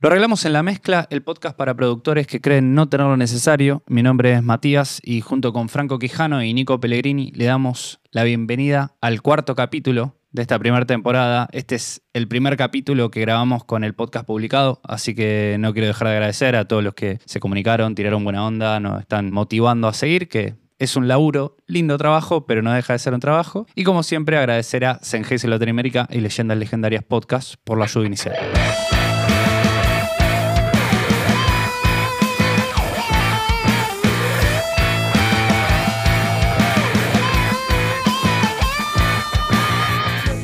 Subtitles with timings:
[0.00, 3.82] Lo arreglamos en la mezcla, el podcast para productores que creen no tener lo necesario.
[3.88, 8.22] Mi nombre es Matías y junto con Franco Quijano y Nico Pellegrini le damos la
[8.22, 11.48] bienvenida al cuarto capítulo de esta primera temporada.
[11.50, 15.88] Este es el primer capítulo que grabamos con el podcast publicado, así que no quiero
[15.88, 19.88] dejar de agradecer a todos los que se comunicaron, tiraron buena onda, nos están motivando
[19.88, 23.66] a seguir, que es un laburo, lindo trabajo, pero no deja de ser un trabajo.
[23.74, 28.36] Y como siempre, agradecer a Sengese Latinoamérica y Leyendas Legendarias Podcast por la ayuda inicial.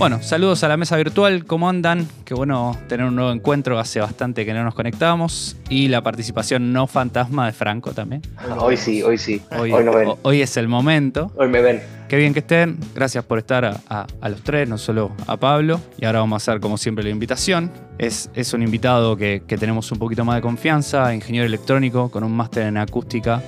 [0.04, 2.06] Bueno, saludos a la mesa virtual, ¿cómo andan?
[2.26, 5.56] Qué bueno tener un nuevo encuentro, hace bastante que no nos conectábamos.
[5.70, 8.20] Y la participación no fantasma de Franco también.
[8.58, 9.40] hoy sí, hoy sí.
[9.58, 10.10] Hoy, ven.
[10.20, 11.32] hoy es el momento.
[11.36, 11.82] Hoy me ven.
[12.06, 15.80] Qué bien que estén, gracias por estar a, los tres, no solo a Pablo.
[15.96, 17.70] Y ahora vamos a hacer como siempre la invitación.
[17.96, 22.24] Es, es un invitado que, que tenemos un poquito más de confianza, ingeniero electrónico con
[22.24, 23.40] un máster en acústica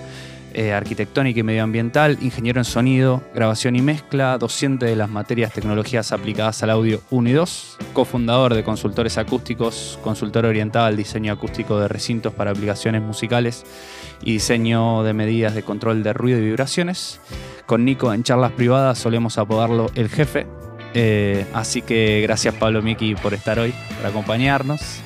[0.58, 6.12] eh, arquitectónica y medioambiental, ingeniero en sonido, grabación y mezcla, docente de las materias tecnologías
[6.12, 11.78] aplicadas al audio 1 y 2, cofundador de Consultores Acústicos, consultor orientado al diseño acústico
[11.78, 13.66] de recintos para aplicaciones musicales
[14.22, 17.20] y diseño de medidas de control de ruido y vibraciones.
[17.66, 20.46] Con Nico en charlas privadas solemos apodarlo el jefe.
[20.94, 25.02] Eh, así que gracias Pablo Miki por estar hoy, por acompañarnos.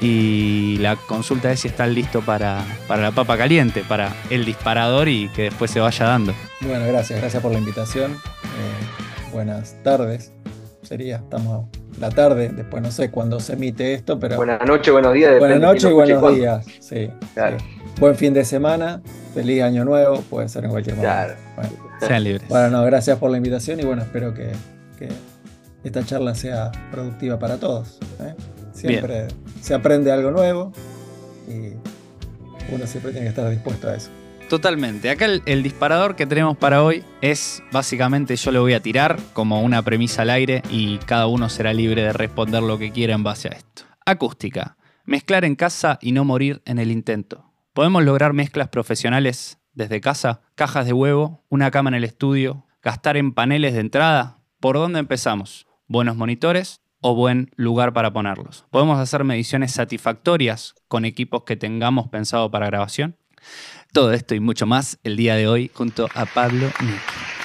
[0.00, 5.08] Y la consulta es si están listos para, para la papa caliente, para el disparador
[5.08, 6.34] y que después se vaya dando.
[6.60, 8.12] Bueno, gracias, gracias por la invitación.
[8.12, 10.32] Eh, buenas tardes.
[10.82, 11.66] Sería, estamos
[11.98, 14.36] la tarde, después no sé cuándo se emite esto, pero.
[14.36, 15.38] Buenas noches, buenos días.
[15.38, 16.66] Buenas noches y buenos días.
[16.80, 17.10] Sí,
[17.98, 19.00] Buen fin de semana,
[19.34, 21.34] feliz año nuevo, puede ser en cualquier momento.
[21.54, 21.70] Claro.
[22.00, 22.46] Sean libres.
[22.48, 24.52] Bueno, no, gracias por la invitación y bueno, espero que,
[25.82, 27.98] esta charla sea productiva para todos.
[28.20, 28.34] ¿eh?
[28.76, 29.28] Siempre
[29.62, 30.72] se aprende algo nuevo
[31.48, 31.72] y
[32.72, 34.10] uno siempre tiene que estar dispuesto a eso.
[34.48, 35.10] Totalmente.
[35.10, 39.62] Acá el, disparador que tenemos para hoy es básicamente yo lo voy a tirar como
[39.62, 43.24] una premisa al aire y cada uno será libre de responder lo que quiera en
[43.24, 43.82] base a esto.
[44.04, 44.76] Acústica.
[45.04, 47.52] Mezclar en casa y no morir en el intento.
[47.72, 50.42] ¿Podemos lograr mezclas profesionales desde casa?
[50.54, 54.38] Cajas de huevo, una cama en el estudio, gastar en paneles de entrada.
[54.60, 55.66] ¿Por dónde empezamos?
[55.88, 58.64] Buenos monitores, o buen lugar para ponerlos.
[58.70, 63.16] Podemos hacer mediciones satisfactorias con equipos que tengamos pensado para grabación.
[63.92, 67.36] Todo esto y mucho más el día de hoy junto a Pablo Nick.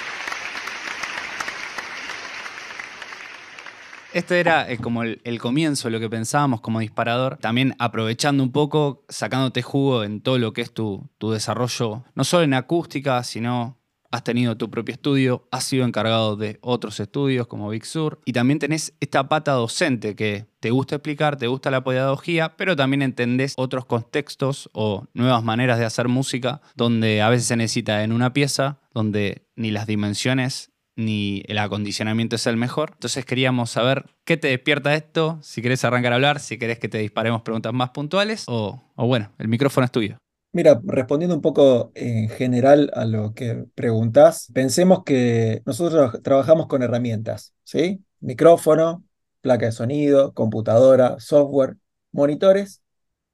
[4.12, 7.38] Este era eh, como el, el, comienzo, lo que pensábamos como disparador.
[7.38, 12.24] También aprovechando un poco, sacándote jugo en todo lo que es tu, tu desarrollo, no
[12.24, 13.78] solo en acústica, sino
[14.12, 18.32] has tenido tu propio estudio, has sido encargado de otros estudios como Big Sur y
[18.32, 23.02] también tenés esta pata docente que te gusta explicar, te gusta la pedagogía, pero también
[23.02, 28.12] entendés otros contextos o nuevas maneras de hacer música donde a veces se necesita en
[28.12, 32.90] una pieza, donde ni las dimensiones ni el acondicionamiento es el mejor.
[32.92, 36.88] Entonces queríamos saber qué te despierta esto, si querés arrancar a hablar, si querés que
[36.88, 40.18] te disparemos preguntas más puntuales o, o bueno, el micrófono es tuyo.
[40.54, 46.82] Mira, respondiendo un poco en general a lo que preguntás, pensemos que nosotros trabajamos con
[46.82, 48.04] herramientas, ¿sí?
[48.20, 49.02] Micrófono,
[49.40, 51.76] placa de sonido, computadora, software,
[52.12, 52.82] monitores,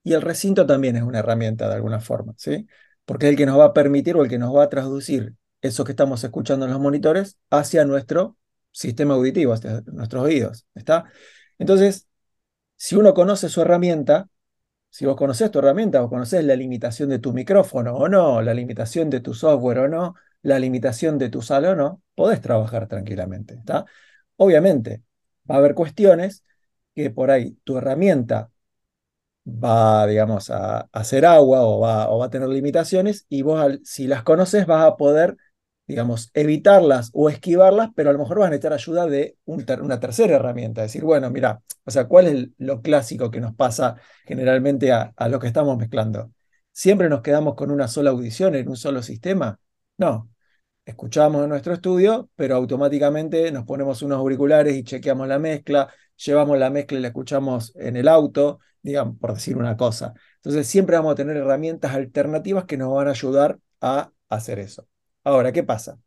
[0.04, 2.66] y el recinto también es una herramienta de alguna forma, ¿sí?
[3.04, 5.34] Porque es el que nos va a permitir o el que nos va a traducir
[5.62, 8.36] eso que estamos escuchando en los monitores hacia nuestro
[8.72, 11.06] sistema auditivo, hacia nuestros oídos, ¿está?
[11.58, 12.06] Entonces,
[12.76, 14.28] si uno conoce su herramienta,
[14.90, 18.54] si vos conocés tu herramienta, vos conocés la limitación de tu micrófono o no, la
[18.54, 22.88] limitación de tu software o no, la limitación de tu sala o no, podés trabajar
[22.88, 23.54] tranquilamente.
[23.54, 23.84] ¿está?
[24.36, 25.02] Obviamente,
[25.50, 26.44] va a haber cuestiones
[26.94, 28.50] que por ahí tu herramienta
[29.46, 34.06] va, digamos, a, hacer agua o va, o va, a tener limitaciones y vos, si
[34.06, 35.36] las conoces, vas a poder
[35.88, 40.36] digamos, evitarlas o esquivarlas, pero a lo mejor vas a necesitar ayuda de una tercera
[40.36, 40.82] herramienta.
[40.82, 45.40] Decir, bueno, mira, o sea, ¿cuál es lo clásico que nos pasa generalmente a, lo
[45.40, 46.30] que estamos mezclando?
[46.72, 49.58] ¿Siempre nos quedamos con una sola audición en un solo sistema?
[49.96, 50.30] No.
[50.84, 56.58] Escuchamos en nuestro estudio, pero automáticamente nos ponemos unos auriculares y chequeamos la mezcla, llevamos
[56.58, 60.14] la mezcla y la escuchamos en el auto, digamos, por decir una cosa.
[60.36, 64.86] Entonces siempre vamos a tener herramientas alternativas que nos van a ayudar a hacer eso.
[65.28, 65.98] Ahora, ¿qué pasa?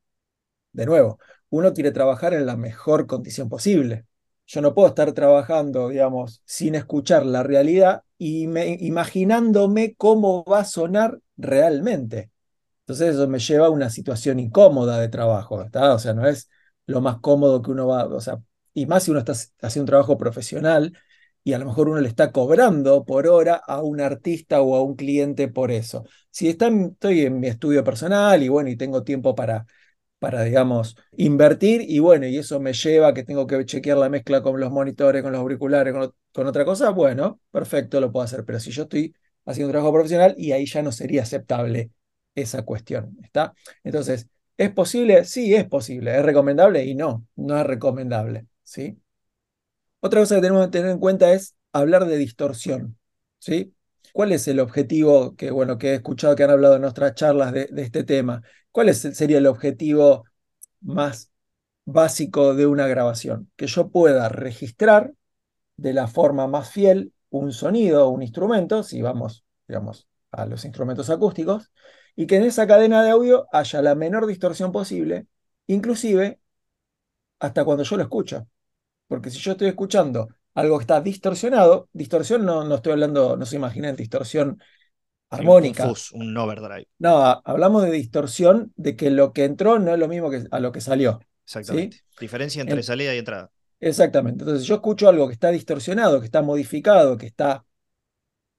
[0.72, 1.20] De nuevo,
[1.50, 4.08] uno quiere trabajar en la mejor condición posible.
[4.48, 10.66] Yo no puedo estar trabajando, digamos, sin escuchar la realidad y imaginándome cómo va a
[10.66, 12.32] sonar realmente.
[12.82, 15.94] Entonces eso me lleva a una situación incómoda de trabajo, ¿está?
[15.94, 16.50] O sea, no es
[16.88, 18.40] lo más cómodo que uno va, o sea,
[18.74, 20.98] y más si uno está haciendo un trabajo profesional,
[21.44, 24.82] y a lo mejor uno le está cobrando por hora a un artista o a
[24.84, 26.06] un cliente por eso.
[26.30, 29.66] Si estoy en mi estudio personal y bueno, y tengo tiempo para,
[30.20, 34.10] para, digamos, invertir y bueno, y eso me lleva a que tengo que chequear la
[34.10, 38.24] mezcla con los monitores, con los auriculares, con, con otra cosa, bueno, perfecto, lo puedo
[38.26, 38.46] hacer.
[38.46, 39.16] Pero si yo estoy
[39.46, 41.92] haciendo un trabajo profesional y ahí ya no sería aceptable
[42.36, 43.54] esa cuestión, ¿está?
[43.84, 44.28] Entonces,
[44.58, 45.26] ¿es posible?
[45.26, 46.16] Sí, es posible.
[46.18, 46.86] ¿Es recomendable?
[46.86, 49.01] Y no, no es recomendable, ¿sí?
[50.02, 52.98] Otra cosa que tenemos que tener en cuenta es hablar de distorsión,
[53.40, 53.76] ¿sí?
[54.14, 57.54] ¿Cuál es el objetivo que, bueno, que he escuchado que han hablado en nuestras charlas
[57.54, 58.42] de, este tema?
[58.72, 60.26] ¿Cuál es, sería el objetivo
[60.82, 61.32] más
[61.86, 63.52] básico de una grabación?
[63.56, 65.14] Que yo pueda registrar
[65.78, 71.10] de la forma más fiel un sonido, un instrumento, si vamos, digamos, a los instrumentos
[71.12, 71.72] acústicos,
[72.16, 75.28] y que en esa cadena de audio haya la menor distorsión posible,
[75.68, 76.42] inclusive
[77.40, 78.48] hasta cuando yo lo escucho.
[79.12, 83.46] Porque si yo estoy escuchando algo que está distorsionado, distorsión no, no estoy hablando, no
[83.46, 84.58] se imaginen distorsión
[85.30, 85.86] armónica.
[86.14, 86.88] Un, un overdrive.
[86.98, 90.62] No, hablamos de distorsión de que lo que entró no es lo mismo que a
[90.62, 91.20] lo que salió.
[91.44, 91.98] Exactamente.
[92.22, 93.52] Diferencia entre salida y entrada.
[93.82, 94.44] Exactamente.
[94.46, 97.66] Entonces, yo escucho algo que está distorsionado, que está modificado, que está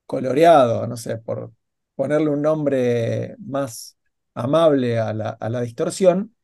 [0.05, 1.53] coloreado, no sé, por
[1.95, 3.97] ponerle un nombre más
[4.35, 6.35] amable a la, a la distorsión,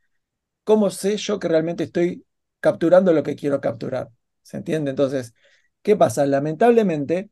[0.65, 2.25] ¿cómo sé yo que realmente estoy
[2.61, 4.11] capturando lo que quiero capturar.
[4.43, 4.91] ¿Se entiende?
[4.91, 5.35] Entonces,
[5.83, 6.27] ¿qué pasa?
[6.27, 7.31] Lamentablemente,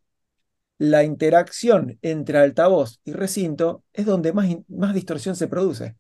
[0.79, 5.97] la interacción entre altavoz y recinto es donde más, más distorsión se produce.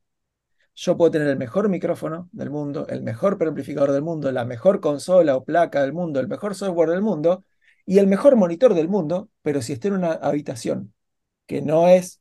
[0.75, 4.81] Yo puedo tener el mejor micrófono del mundo, el mejor preamplificador del mundo, la mejor
[4.81, 7.44] consola o placa del mundo, el mejor software del mundo
[7.87, 10.93] y el mejor monitor del mundo, pero si estoy en una habitación
[11.46, 12.20] que no es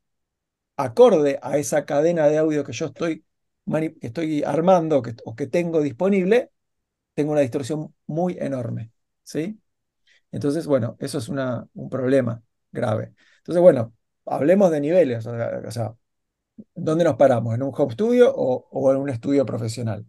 [0.76, 3.24] acorde a esa cadena de audio que yo estoy,
[3.70, 6.50] que estoy armando o que tengo disponible,
[7.16, 8.92] tengo una distorsión muy enorme,
[9.24, 9.60] ¿sí?
[10.32, 12.42] Entonces, bueno, eso es una, un problema
[12.72, 13.14] grave.
[13.38, 13.94] Entonces, bueno,
[14.26, 15.96] hablemos de niveles, o sea,
[16.74, 17.54] ¿dónde nos paramos?
[17.54, 20.06] ¿En un home studio o, en un estudio profesional?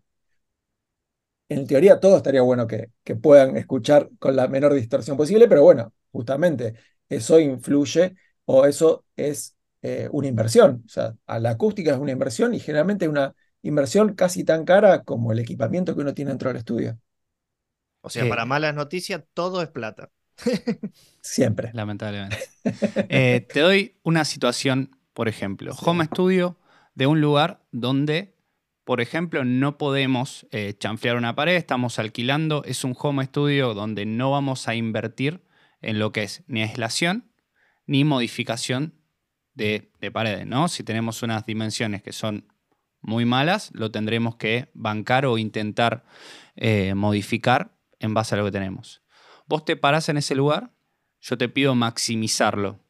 [1.49, 5.63] En teoría, todo estaría bueno que, que puedan escuchar con la menor distorsión posible, pero
[5.63, 6.73] bueno, justamente
[7.07, 8.15] eso influye
[8.45, 10.83] o eso es eh, una inversión.
[10.85, 15.03] O sea, a la acústica es una inversión y generalmente una inversión casi tan cara
[15.03, 16.99] como el equipamiento que uno tiene dentro del estudio.
[18.01, 20.11] O sea, para malas noticias, todo es plata.
[21.21, 21.71] Siempre.
[21.73, 22.37] Lamentablemente.
[23.09, 26.57] Eh, te doy una situación, por ejemplo, home studio
[26.95, 28.35] de un lugar donde,
[28.83, 34.05] por ejemplo, no podemos eh, chanflear una pared, estamos alquilando, es un home studio donde
[34.05, 35.43] no vamos a invertir
[35.81, 37.31] en lo que es ni aislación
[37.85, 38.93] ni modificación
[39.53, 40.67] de, de paredes, ¿no?
[40.67, 42.45] Si tenemos unas dimensiones que son
[43.07, 46.03] muy malas, lo tendremos que bancar o intentar
[46.57, 49.01] eh, modificar en base a lo que tenemos.
[49.47, 50.73] Vos te parás en ese lugar,
[51.21, 52.81] yo te pido maximizarlo.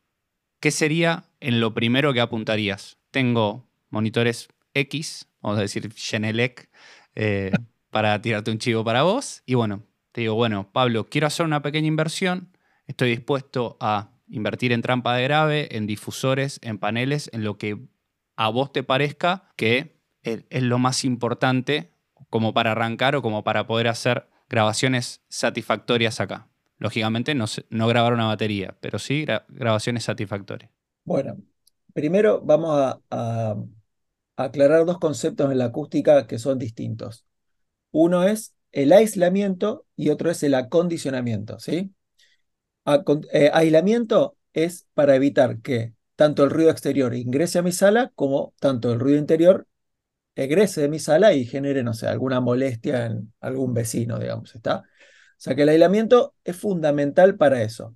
[0.59, 2.97] ¿Qué sería en lo primero que apuntarías?
[3.11, 6.67] Tengo monitores X, vamos a decir Genelec,
[7.13, 7.51] eh,
[7.91, 9.43] para tirarte un chivo para vos.
[9.45, 14.71] Y bueno, te digo, bueno, Pablo, quiero hacer una pequeña inversión, estoy dispuesto a invertir
[14.71, 17.77] en trampa de grave, en difusores, en paneles, en lo que
[18.35, 19.96] a vos te parezca que
[20.27, 21.91] es, lo más importante
[22.29, 26.47] como para arrancar o como para poder hacer grabaciones satisfactorias acá.
[26.77, 30.71] Lógicamente no, no grabar una batería, pero sí grabaciones satisfactorias.
[31.03, 31.37] Bueno,
[31.93, 33.55] primero vamos a,
[34.35, 37.25] aclarar dos conceptos en la acústica que son distintos.
[37.89, 41.59] Uno es el aislamiento y otro es el acondicionamiento.
[41.59, 41.91] ¿sí?
[43.33, 48.53] Eh, aislamiento es para evitar que tanto el ruido exterior ingrese a mi sala como
[48.59, 49.67] tanto el ruido interior
[50.43, 54.79] egrese de mi sala y genere, no sé, alguna molestia en algún vecino, digamos, ¿está?
[54.79, 57.95] O sea que el aislamiento es fundamental para eso.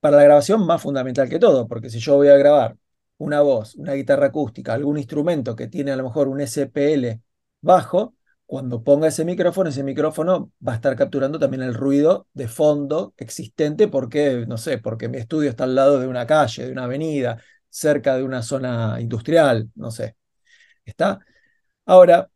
[0.00, 2.76] Para la grabación más fundamental que todo, porque si yo voy a grabar
[3.18, 7.20] una voz, una guitarra acústica, algún instrumento que tiene a lo mejor un SPL
[7.60, 8.14] bajo,
[8.46, 13.12] cuando ponga ese micrófono, ese micrófono va a estar capturando también el ruido de fondo
[13.16, 16.84] existente porque, no sé, porque mi estudio está al lado de una calle, de una
[16.84, 20.16] avenida, cerca de una zona industrial, no sé.
[20.84, 21.20] ¿Está?
[21.86, 22.30] Ahora,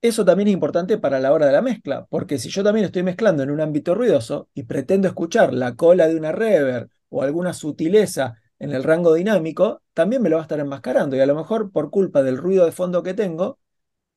[0.00, 3.02] eso también es importante para la hora de la mezcla, porque si yo también estoy
[3.04, 7.52] mezclando en un ámbito ruidoso y pretendo escuchar la cola de una reverb o alguna
[7.52, 11.34] sutileza en el rango dinámico, también me lo va a estar enmascarando y a lo
[11.36, 13.58] mejor por culpa del ruido de fondo que tengo,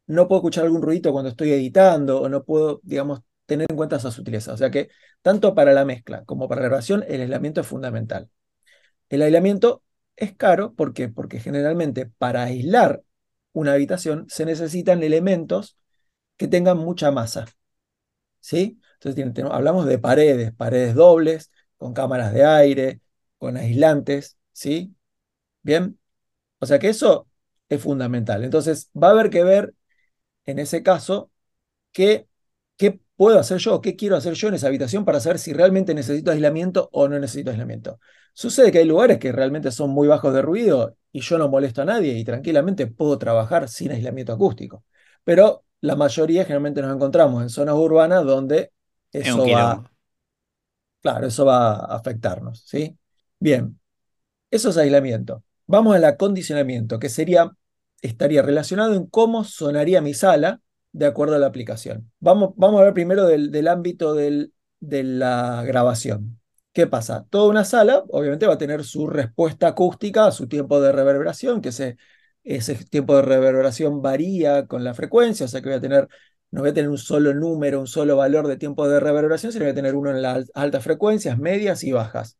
[0.07, 3.97] no puedo escuchar algún ruidito cuando estoy editando o no puedo, digamos, tener en cuenta
[3.97, 4.53] esa sutileza.
[4.53, 4.89] O sea que
[5.21, 8.29] tanto para la mezcla como para la grabación el aislamiento es fundamental.
[9.09, 9.83] El aislamiento
[10.15, 11.09] es caro, ¿por qué?
[11.09, 13.03] Porque generalmente para aislar
[13.55, 15.77] una habitación se necesitan elementos
[16.37, 17.45] que tengan mucha masa.
[18.41, 18.79] ¿Sí?
[19.01, 23.01] Entonces hablamos de paredes, paredes dobles, con cámaras de aire,
[23.37, 24.95] con aislantes, ¿sí?
[25.63, 25.99] Bien.
[26.59, 27.27] O sea que eso
[27.69, 28.43] es fundamental.
[28.43, 29.75] Entonces va a haber que ver
[30.45, 31.31] en ese caso
[31.93, 32.27] qué
[33.15, 36.31] puedo hacer yo, qué quiero hacer yo en esa habitación para saber si realmente necesito
[36.31, 37.99] aislamiento o no necesito aislamiento.
[38.33, 41.81] Sucede que hay lugares que realmente son muy bajos de ruido y yo no molesto
[41.81, 44.83] a nadie y tranquilamente puedo trabajar sin aislamiento acústico.
[45.23, 48.71] Pero la mayoría generalmente nos encontramos en zonas urbanas donde
[49.11, 49.83] eso va,
[51.01, 52.97] claro, eso va a afectarnos, ¿sí?
[53.39, 53.79] Bien,
[54.51, 55.43] eso es aislamiento.
[55.67, 57.51] Vamos al acondicionamiento, que sería,
[58.01, 60.61] estaría relacionado en cómo sonaría mi sala
[60.95, 62.09] de acuerdo a la aplicación.
[62.19, 64.49] Vamos, vamos a ver primero del, ámbito de
[64.79, 66.39] la grabación.
[66.71, 67.25] ¿Qué pasa?
[67.29, 71.69] Toda una sala, obviamente, va a tener su respuesta acústica, su tiempo de reverberación, que
[71.69, 71.97] ese,
[72.43, 76.07] ese tiempo de reverberación varía con la frecuencia, o sea que voy a tener,
[76.51, 79.65] no voy a tener un solo número, un solo valor de tiempo de reverberación, sino
[79.65, 82.37] voy a tener uno en las altas frecuencias, medias y bajas.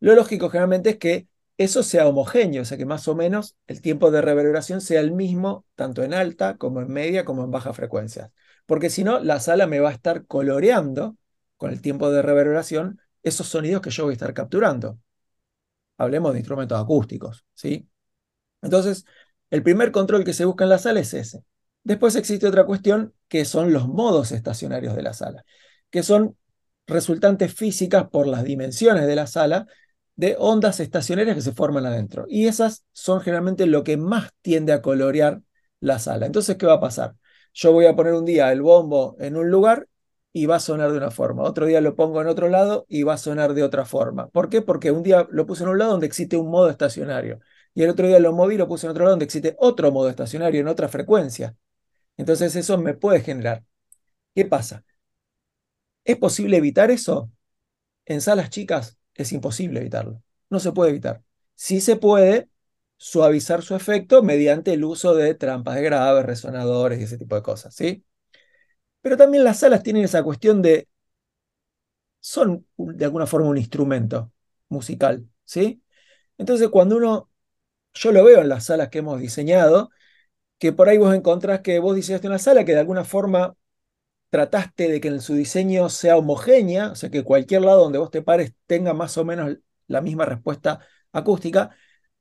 [0.00, 3.80] Lo lógico generalmente es que eso sea homogéneo, o sea que más o menos el
[3.80, 7.72] tiempo de reverberación sea el mismo tanto en alta como en media como en baja
[7.72, 8.32] frecuencia.
[8.66, 11.16] Porque si no, la sala me va a estar coloreando
[11.56, 14.98] con el tiempo de reverberación esos sonidos que yo voy a estar capturando.
[15.96, 17.88] Hablemos de instrumentos acústicos, ¿sí?
[18.62, 19.04] Entonces,
[19.50, 21.44] el primer control que se busca en la sala es ese.
[21.84, 25.44] Después existe otra cuestión que son los modos estacionarios de la sala,
[25.90, 26.36] que son
[26.86, 29.66] resultantes físicas por las dimensiones de la sala
[30.16, 32.26] de ondas estacionarias que se forman adentro.
[32.28, 35.42] Y esas son generalmente lo que más tiende a colorear
[35.80, 36.26] la sala.
[36.26, 37.14] Entonces, ¿qué va a pasar?
[37.52, 39.88] Yo voy a poner un día el bombo en un lugar
[40.32, 41.42] y va a sonar de una forma.
[41.44, 44.28] Otro día lo pongo en otro lado y va a sonar de otra forma.
[44.28, 44.62] ¿Por qué?
[44.62, 47.40] Porque un día lo puse en un lado donde existe un modo estacionario.
[47.74, 49.92] Y el otro día lo moví y lo puse en otro lado donde existe otro
[49.92, 51.56] modo estacionario en otra frecuencia.
[52.16, 53.64] Entonces eso me puede generar.
[54.34, 54.84] ¿Qué pasa?
[56.04, 57.30] ¿Es posible evitar eso?
[58.06, 60.22] En salas chicas es imposible evitarlo.
[60.50, 61.22] No se puede evitar.
[61.54, 62.48] Sí se puede
[62.96, 67.42] suavizar su efecto mediante el uso de trampas de graves, resonadores y ese tipo de
[67.42, 68.04] cosas, ¿sí?
[69.02, 70.88] Pero también las salas tienen esa cuestión de
[72.20, 74.32] son de alguna forma un instrumento
[74.68, 75.82] musical, ¿sí?
[76.38, 77.30] Entonces cuando uno,
[77.94, 79.90] yo lo veo en las salas que hemos diseñado,
[80.58, 83.56] que por ahí vos encontrás que vos diseñaste una sala que de alguna forma
[84.34, 88.10] trataste de que en su diseño sea homogénea, o sea, que cualquier lado donde vos
[88.10, 90.80] te pares tenga más o menos la misma respuesta
[91.12, 91.70] acústica,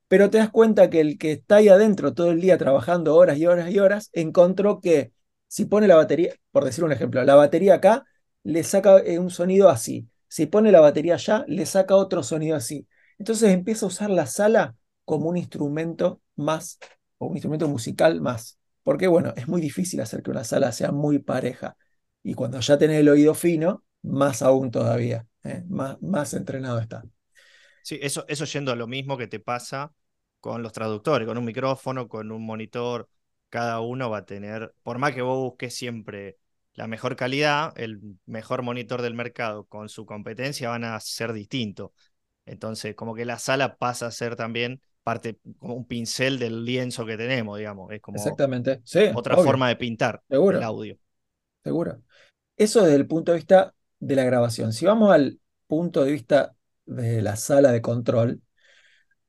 [0.07, 3.39] pero te das cuenta que el que está ahí adentro todo el día trabajando horas
[3.39, 5.11] y horas y horas, encontró que
[5.47, 8.05] si pone la batería, por decir un ejemplo, la batería acá
[8.43, 12.55] le saca eh, un sonido así, si pone la batería allá, le saca otro sonido
[12.55, 12.87] así.
[13.17, 16.77] Entonces empieza a usar la sala como un instrumento más,
[17.17, 18.59] o un instrumento musical más.
[18.83, 21.75] Porque bueno, es muy difícil hacer que una sala sea muy pareja.
[22.23, 25.63] Y cuando ya tenés el oído fino, más aún todavía, ¿eh?
[25.67, 27.03] más, más entrenado está.
[27.81, 29.93] Sí, eso, eso yendo a lo mismo que te pasa
[30.39, 33.09] con los traductores, con un micrófono, con un monitor,
[33.49, 36.37] cada uno va a tener, por más que vos busques siempre
[36.75, 41.91] la mejor calidad, el mejor monitor del mercado con su competencia van a ser distintos.
[42.45, 47.05] Entonces, como que la sala pasa a ser también parte, como un pincel del lienzo
[47.05, 47.91] que tenemos, digamos.
[47.91, 48.81] Es como Exactamente.
[49.13, 50.97] otra forma de pintar el audio.
[51.63, 52.01] Seguro.
[52.57, 54.73] Eso desde el punto de vista de la grabación.
[54.73, 56.55] Si vamos al punto de vista
[56.85, 58.41] de la sala de control,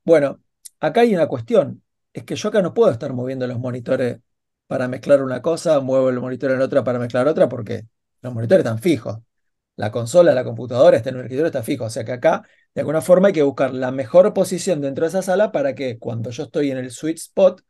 [0.03, 0.41] bueno,
[0.79, 1.83] acá hay una cuestión.
[2.13, 4.19] Es que yo acá no puedo estar moviendo los monitores
[4.67, 7.87] para mezclar una cosa, muevo el monitor en otra para mezclar otra, porque
[8.21, 9.19] los monitores están fijos.
[9.75, 11.85] La consola, la computadora, el escritorio, está fijo.
[11.85, 15.09] O sea que acá, de alguna forma, hay que buscar la mejor posición dentro de
[15.09, 17.61] esa sala para que cuando yo estoy en el sweet spot,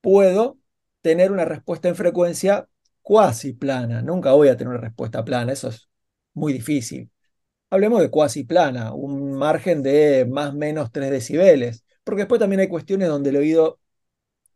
[0.00, 0.58] puedo
[1.02, 2.68] tener una respuesta en frecuencia
[3.06, 4.02] cuasi plana.
[4.02, 5.88] Nunca voy a tener una respuesta plana, eso es
[6.34, 7.08] muy difícil.
[7.70, 12.58] Hablemos de cuasi plana, un margen de más o menos 3 decibeles, porque después también
[12.58, 13.78] hay cuestiones donde el oído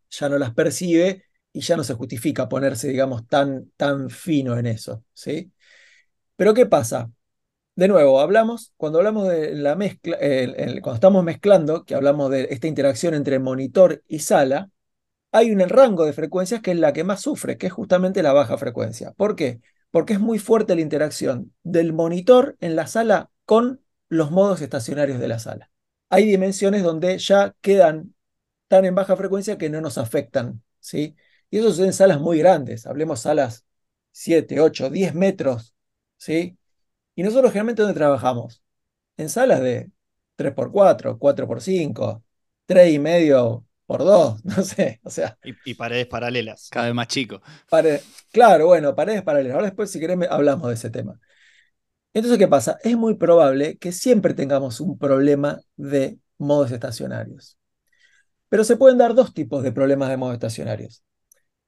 [0.09, 4.65] ya no las percibe y ya no se justifica ponerse, digamos, tan, tan fino en
[4.65, 5.53] eso, ¿sí?
[6.35, 7.09] Pero ¿qué pasa?
[7.77, 10.17] De nuevo, hablamos, cuando hablamos de la mezcla,
[10.81, 14.69] cuando estamos mezclando, que hablamos de esta interacción entre monitor y sala,
[15.31, 18.33] hay un rango de frecuencias que es la que más sufre, que es justamente la
[18.33, 19.13] baja frecuencia.
[19.13, 19.61] ¿Por qué?
[19.91, 25.19] Porque es muy fuerte la interacción del monitor en la sala con los modos estacionarios
[25.19, 25.69] de la sala.
[26.09, 28.13] Hay dimensiones donde ya quedan
[28.67, 31.15] tan en baja frecuencia que no nos afectan, ¿sí?
[31.49, 33.65] Y eso son salas muy grandes, hablemos salas
[34.11, 35.75] 7, 8, 10 metros,
[36.17, 36.57] ¿sí?
[37.15, 38.63] Y nosotros generalmente ¿dónde trabajamos?
[39.17, 39.91] En salas de
[40.37, 42.23] 3x4, 4x5,
[42.65, 45.37] 3,5 por dos, no sé, o sea.
[45.43, 46.69] Y, paredes paralelas.
[46.71, 47.41] Cada vez más chico.
[48.31, 49.55] claro, bueno, paredes paralelas.
[49.55, 51.19] Ahora después, si querés, hablamos de ese tema.
[52.13, 52.77] Entonces, ¿qué pasa?
[52.83, 57.57] Es muy probable que siempre tengamos un problema de modos estacionarios.
[58.47, 61.03] Pero se pueden dar dos tipos de problemas de modos estacionarios.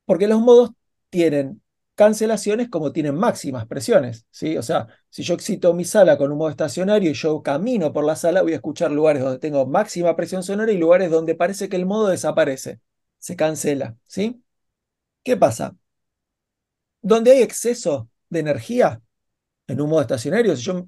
[0.05, 0.71] Porque los modos
[1.09, 1.61] tienen
[1.95, 4.25] cancelaciones como tienen máximas presiones.
[4.31, 4.57] ¿sí?
[4.57, 8.05] O sea, si yo excito mi sala con un modo estacionario y yo camino por
[8.05, 11.69] la sala, voy a escuchar lugares donde tengo máxima presión sonora y lugares donde parece
[11.69, 12.79] que el modo desaparece,
[13.19, 13.97] se cancela.
[14.07, 14.43] ¿sí?
[15.23, 15.75] ¿Qué pasa?
[17.01, 19.01] Donde hay exceso de energía
[19.67, 20.87] en un modo estacionario, si yo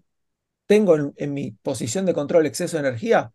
[0.66, 3.34] tengo en, mi posición de control exceso de energía,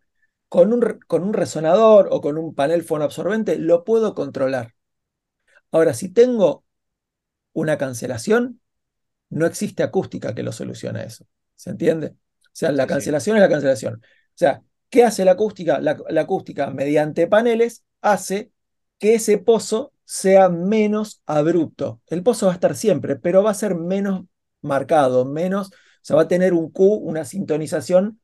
[0.49, 4.75] con un, con un resonador o con un panel fonoabsorbente lo puedo controlar.
[5.71, 6.65] Ahora, si tengo
[7.53, 8.61] una cancelación,
[9.29, 11.25] no existe acústica que lo solucione eso.
[11.55, 12.07] ¿Se entiende?
[12.07, 13.95] O sea, la cancelación es la cancelación.
[13.95, 15.79] O sea, ¿qué hace la acústica?
[15.79, 18.51] La, acústica, mediante paneles, hace
[18.99, 22.01] que ese pozo sea menos abrupto.
[22.07, 24.25] El pozo va a estar siempre, pero va a ser menos
[24.61, 28.19] marcado, menos, o sea, va a tener un Q, una sintonización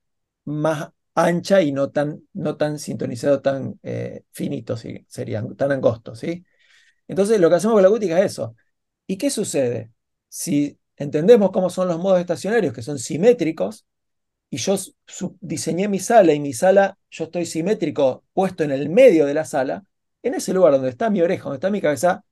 [0.45, 5.05] más ancha y no tan, no tan sintonizado, tan eh, finito, ¿sí?
[5.07, 6.45] serían tan angosto, ¿sí?
[7.07, 8.55] Entonces, lo que hacemos con la acústica es eso.
[9.07, 9.91] ¿Y qué sucede?
[10.29, 13.85] Si entendemos cómo son los modos estacionarios, que son simétricos,
[14.49, 14.75] y yo
[15.41, 19.45] diseñé mi sala y mi sala, yo estoy simétrico puesto en el medio de la
[19.45, 19.83] sala,
[20.23, 22.23] en ese lugar donde está mi oreja, donde está mi cabeza,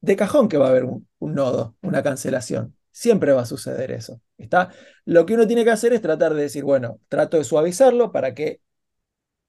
[0.00, 2.76] de cajón que va a haber un, nodo, una cancelación.
[2.92, 4.20] Siempre va a suceder eso.
[4.38, 4.70] ¿está?
[5.04, 8.34] Lo que uno tiene que hacer es tratar de decir, bueno, trato de suavizarlo para
[8.34, 8.60] que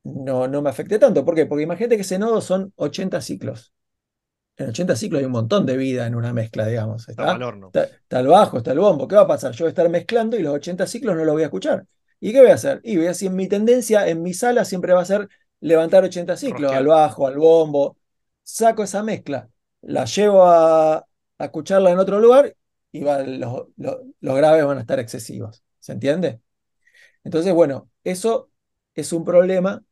[0.04, 1.26] no, no me afecte tanto.
[1.26, 1.46] ¿Por qué?
[1.46, 3.75] Porque imagínate que ese nodo son 80 ciclos
[4.58, 7.10] en 80 ciclos hay un montón de vida en una mezcla, digamos.
[7.10, 7.38] Está,
[7.74, 9.08] está, el bajo, está el bombo.
[9.08, 9.52] ¿Qué va a pasar?
[9.52, 11.86] Yo voy a estar mezclando y los 80 ciclos no los voy a escuchar.
[12.22, 12.80] ¿Y qué voy a hacer?
[12.84, 15.28] Y voy a decir, mi tendencia en mi sala siempre va a ser
[15.60, 17.98] levantar 80 ciclos, al bajo, al bombo.
[18.44, 19.50] Saco esa mezcla,
[19.82, 21.06] la llevo a,
[21.38, 22.56] escucharla en otro lugar
[22.92, 23.68] y los,
[24.22, 25.64] graves van a estar excesivos.
[25.80, 26.40] ¿Se entiende?
[27.24, 28.50] Entonces, bueno, eso
[28.94, 29.84] es un problema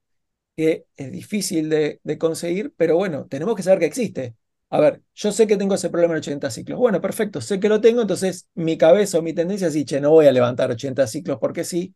[0.56, 4.36] que es difícil de, de, conseguir, pero bueno, tenemos que saber que existe.
[4.74, 6.80] A ver, yo sé que tengo ese problema en 80 ciclos.
[6.80, 10.02] Bueno, perfecto, sé que lo tengo, entonces mi cabeza o mi tendencia es decir, che,
[10.02, 11.94] no voy a levantar 80 ciclos porque sí,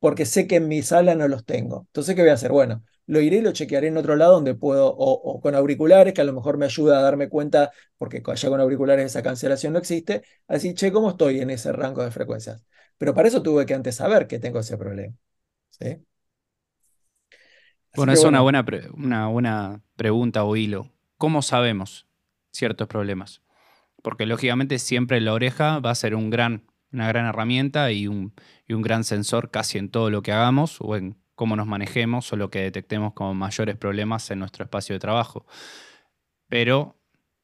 [0.00, 1.84] porque sé que en mi sala no los tengo.
[1.88, 2.52] Entonces, ¿qué voy a hacer?
[2.52, 6.22] Bueno, lo iré y lo chequearé en otro lado donde puedo, o, con auriculares, que
[6.22, 9.80] a lo mejor me ayuda a darme cuenta, porque allá con auriculares esa cancelación no
[9.80, 12.64] existe, así, che, ¿cómo estoy en ese rango de frecuencias?
[12.98, 15.14] Pero para eso tuve que antes saber que tengo ese problema.
[17.94, 22.06] Bueno, es Una, buena una buena pregunta o hilo ¿Cómo sabemos
[22.50, 23.42] ciertos problemas?
[24.02, 26.30] Porque lógicamente siempre la oreja va a ser una
[26.90, 28.32] gran herramienta y un,
[28.66, 32.50] gran sensor casi en todo lo que hagamos o en cómo nos manejemos o lo
[32.50, 35.44] que detectemos como mayores problemas en nuestro espacio de trabajo.
[36.48, 36.98] Pero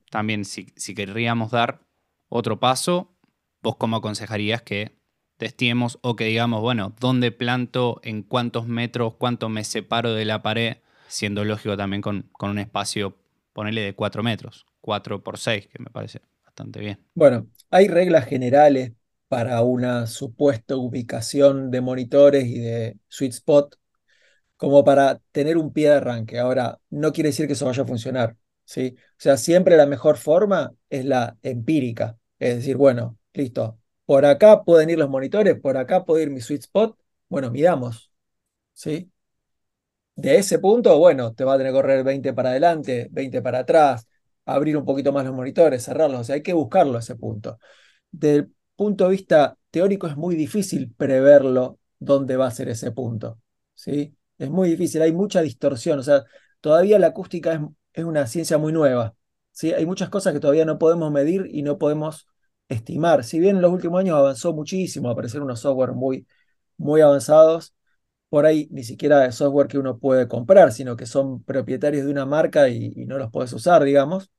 [0.08, 1.82] también si, si querríamos dar
[2.30, 3.14] otro paso,
[3.60, 4.96] vos cómo aconsejarías que
[5.36, 8.00] testiemos o que digamos, bueno, ¿dónde planto?
[8.02, 9.16] ¿En cuántos metros?
[9.18, 10.78] ¿Cuánto me separo de la pared?
[11.08, 13.18] Siendo lógico también con un espacio
[13.56, 16.98] ponerle de 4 metros, 4 por 6, que me parece bastante bien.
[17.14, 18.92] Bueno, hay reglas generales
[19.28, 23.76] para una supuesta ubicación de monitores y de sweet spot,
[24.58, 26.38] como para tener un pie de arranque.
[26.38, 28.94] Ahora, no quiere decir que eso vaya a funcionar, ¿sí?
[28.98, 34.64] O sea, siempre la mejor forma es la empírica, es decir, bueno, listo, por acá
[34.64, 36.98] pueden ir los monitores, por acá puede ir mi sweet spot,
[37.30, 38.12] bueno, miramos,
[38.74, 39.10] ¿sí?
[40.16, 43.60] De ese punto, bueno, te va a tener que correr 20 para adelante, 20 para
[43.60, 44.08] atrás,
[44.46, 47.58] abrir un poquito más los monitores, cerrarlos, o sea, hay que buscarlo a ese punto.
[48.10, 53.40] Del punto de vista teórico es muy difícil preverlo dónde va a ser ese punto,
[53.74, 54.16] ¿sí?
[54.38, 56.24] Es muy difícil, hay mucha distorsión, o sea,
[56.60, 57.60] todavía la acústica es,
[57.94, 59.14] es una ciencia muy nueva,
[59.52, 59.72] ¿sí?
[59.74, 62.26] Hay muchas cosas que todavía no podemos medir y no podemos
[62.68, 63.24] estimar.
[63.24, 66.26] Si bien en los últimos años avanzó muchísimo, aparecieron unos software muy,
[66.78, 67.74] muy avanzados,
[68.36, 72.12] por ahí ni siquiera de software que uno puede comprar, sino que son propietarios de
[72.12, 74.30] una marca y, no los puedes usar, digamos,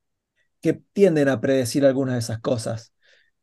[0.61, 2.93] que tienden a predecir algunas de esas cosas.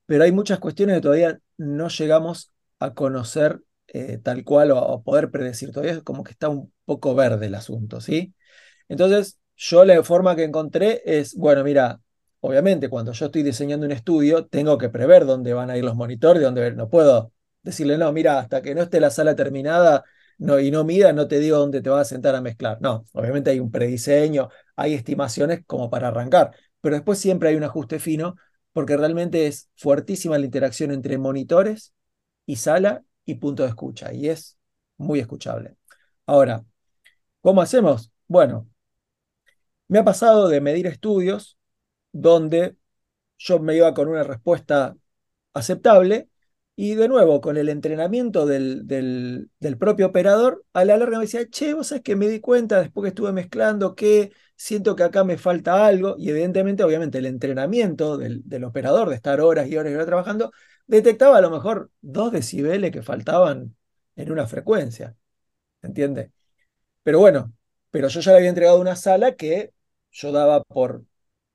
[0.07, 5.03] Pero hay muchas cuestiones que todavía no llegamos a conocer eh, tal cual o a
[5.03, 5.73] poder predecir.
[5.73, 8.33] Todavía es como que está un poco verde el asunto, ¿sí?
[8.88, 12.01] Entonces, yo la forma que encontré es, bueno, mira,
[12.38, 15.97] obviamente cuando yo estoy diseñando un estudio, tengo que prever dónde van a ir los
[15.97, 17.33] monitores, dónde no puedo
[17.64, 20.05] decirle, no, mira, hasta que no esté la sala terminada,
[20.38, 22.79] y no mida, no te digo dónde te vas a sentar a mezclar.
[22.81, 27.64] No, obviamente hay un prediseño, hay estimaciones como para arrancar, pero después siempre hay un
[27.64, 28.37] ajuste fino
[28.73, 31.94] porque realmente es fuertísima la interacción entre monitores
[32.47, 34.59] y sala y punto de escucha, y es
[34.99, 35.77] muy escuchable.
[36.27, 36.64] Ahora,
[37.40, 38.12] ¿cómo hacemos?
[38.29, 38.68] Bueno,
[39.88, 41.59] me ha pasado de medir estudios
[42.12, 42.77] donde
[43.38, 44.97] yo me iba con una respuesta
[45.53, 46.29] aceptable
[46.77, 51.47] Y de nuevo, con el entrenamiento del, del, propio operador, a la larga me decía,
[51.49, 55.23] che, vos sabés que me di cuenta después que estuve mezclando que siento que acá
[55.23, 56.17] me falta algo.
[56.19, 60.07] Y evidentemente, obviamente, el entrenamiento del, del operador de estar horas y horas y horas
[60.07, 60.51] trabajando,
[60.87, 63.77] detectaba a lo mejor dos decibeles que faltaban
[64.17, 65.17] en una frecuencia.
[65.83, 66.33] ¿Entiende?
[67.03, 67.53] Pero bueno,
[67.91, 69.73] pero yo ya le había entregado una sala que
[70.13, 71.05] yo daba por,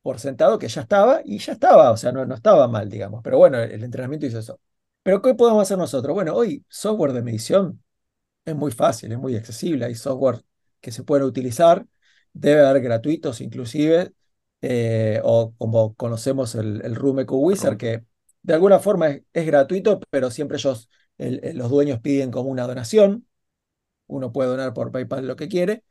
[0.02, 3.22] por sentado que ya estaba y ya estaba, o sea, no, no estaba mal, digamos.
[3.24, 4.60] Pero bueno, el entrenamiento hizo eso.
[5.10, 6.14] Pero ¿qué podemos hacer nosotros?
[6.14, 7.84] Bueno, hoy software de medición
[8.46, 10.44] es muy fácil, es muy accesible, hay software
[10.82, 11.88] que se pueden utilizar,
[12.32, 14.14] debe haber gratuitos inclusive,
[14.62, 18.06] eh, o como conocemos el, el Room Eco Wizard, que
[18.44, 22.52] de alguna forma es, es gratuito, pero siempre ellos, el, el, los dueños piden como
[22.52, 23.28] una donación,
[24.08, 25.86] uno puede donar por PayPal lo que quiere,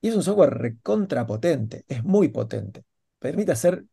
[0.00, 2.84] y es un software recontrapotente, es muy potente,
[3.18, 3.84] permite hacer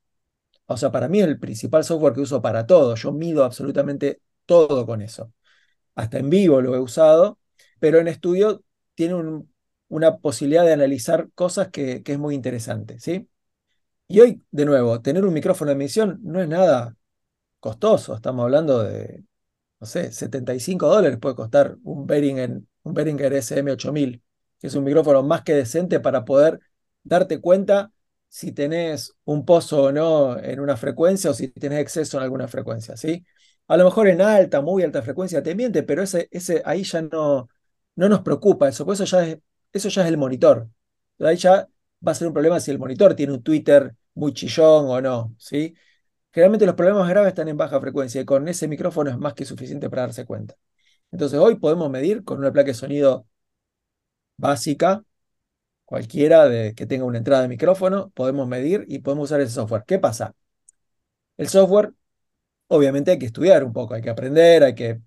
[0.68, 2.96] o sea, para mí el principal software que uso para todo.
[2.96, 5.34] Yo mido absolutamente todo con eso.
[5.96, 7.40] Hasta en vivo lo he usado,
[7.80, 8.64] pero en estudio
[8.96, 9.52] tiene un,
[9.90, 13.30] una posibilidad de analizar cosas que, es muy interesante, ¿sí?
[14.08, 16.96] Y hoy, de nuevo, tener un micrófono de emisión no es nada
[17.60, 18.16] costoso.
[18.16, 19.26] Estamos hablando de,
[19.80, 24.22] no sé, 75 dólares puede costar un Behringer, Behringer SM8000,
[24.60, 26.60] que es un micrófono más que decente para poder
[27.04, 27.92] darte cuenta
[28.30, 32.48] si tenés un pozo o no en una frecuencia o si tenés exceso en alguna
[32.48, 33.26] frecuencia, ¿sí?
[33.68, 37.02] A lo mejor en alta, muy alta frecuencia te miente, pero ese, ese, ahí ya
[37.02, 37.50] no,
[37.96, 39.40] no nos preocupa eso, pues eso ya, es,
[39.74, 40.70] eso ya es el monitor.
[41.20, 41.68] Ahí ya
[42.06, 45.36] va a ser un problema si el monitor tiene un Twitter muy chillón o no,
[45.38, 45.76] ¿sí?
[46.32, 49.46] Generalmente los problemas graves están en baja frecuencia y con ese micrófono es más que
[49.46, 50.56] suficiente para darse cuenta.
[51.12, 53.28] Entonces hoy podemos medir con una placa de sonido
[54.38, 55.04] básica,
[55.88, 59.86] cualquiera de, que tenga una entrada de micrófono, podemos medir y podemos usar ese software.
[59.88, 60.36] ¿Qué pasa?
[61.38, 61.94] El software,
[62.68, 65.02] obviamente hay que estudiar un poco, hay que aprender, hay que...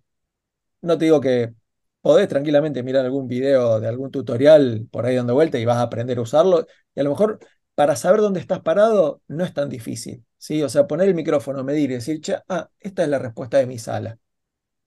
[0.83, 1.55] No te digo que
[2.01, 5.83] podés tranquilamente mirar algún video de algún tutorial por ahí dando vuelta y vas a
[5.83, 6.67] aprender a usarlo.
[6.95, 7.41] Y a lo mejor
[7.75, 10.25] para saber dónde estás parado no es tan difícil.
[10.39, 10.63] ¿sí?
[10.63, 13.79] O sea, poner el micrófono, medir y decir, ah, esta es la respuesta de mi
[13.79, 14.19] sala.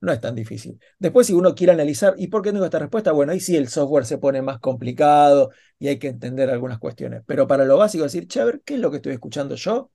[0.04, 0.78] No es tan difícil.
[1.00, 3.13] Después, si uno quiere analizar, ¿y por qué tengo esta respuesta?
[3.13, 7.24] Bueno, ahí sí el software se pone más complicado y hay que entender algunas cuestiones.
[7.26, 9.92] Pero para lo básico, decir, chévere, ¿qué es lo que estoy escuchando yo?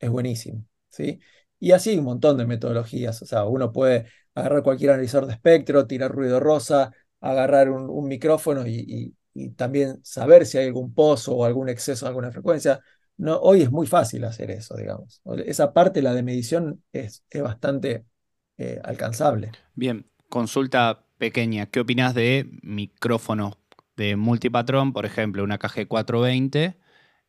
[0.00, 0.64] Es buenísimo.
[0.88, 1.20] ¿sí?
[1.60, 3.22] Y así hay un montón de metodologías.
[3.22, 8.66] O sea, uno puede agarrar cualquier analizador de espectro, tirar ruido rosa, agarrar un, micrófono
[8.66, 9.14] y,
[9.56, 12.80] también saber si hay algún pozo o algún exceso en alguna frecuencia.
[13.18, 15.22] No, hoy es muy fácil hacer eso, digamos.
[15.46, 18.04] Esa parte, la de medición, es, es bastante
[18.60, 19.52] eh, alcanzable.
[19.74, 21.66] Bien, consulta pequeña.
[21.66, 23.54] ¿Qué opinas de micrófonos
[23.96, 26.76] de multipatrón, por ejemplo, una KG420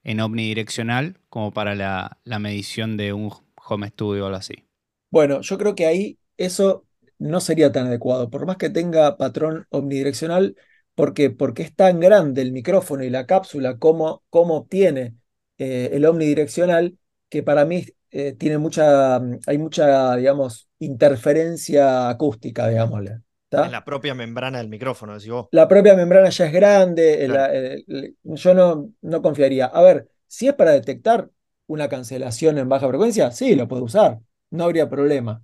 [0.04, 4.66] en omnidireccional, como para la, la medición de un home studio o algo así?
[5.10, 6.86] Bueno, yo creo que ahí eso
[7.20, 10.56] no sería tan adecuado, por más que tenga patrón omnidireccional,
[10.96, 15.16] porque, porque es tan grande el micrófono y la cápsula como, como obtiene
[15.58, 16.98] eh, el omnidireccional,
[17.30, 19.18] que para mí eh, tiene mucha,
[19.48, 23.22] hay mucha, digamos, interferencia acústica, digámosle.
[23.50, 23.66] ¿tá?
[23.66, 25.48] En la propia membrana del micrófono, decís vos.
[25.52, 27.54] La propia membrana ya es grande, claro.
[27.54, 29.66] el, el, yo no, no confiaría.
[29.66, 31.30] A ver, si es para detectar
[31.68, 35.44] una cancelación en baja frecuencia, sí, lo puedo usar, no habría problema.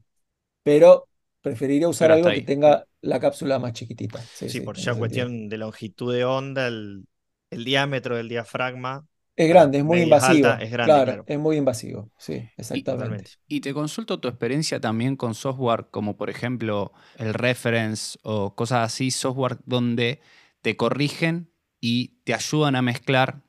[0.64, 1.08] Pero
[1.42, 4.20] preferiría usar algo que tenga la cápsula más chiquitita.
[4.20, 5.50] Sí, sí, sí por ya cuestión sentido.
[5.50, 7.06] de longitud de onda, el,
[7.52, 9.06] el diámetro del diafragma
[9.38, 10.50] es grande, es muy invasivo.
[10.50, 12.12] Alta, es grande, claro, claro, es muy invasivo.
[12.18, 13.32] Sí, exactamente.
[13.48, 18.56] Y, y, te consulto tu experiencia también con software como por ejemplo el reference o
[18.56, 20.22] cosas así, software donde
[20.62, 23.44] te corrigen y te ayudan a mezclar,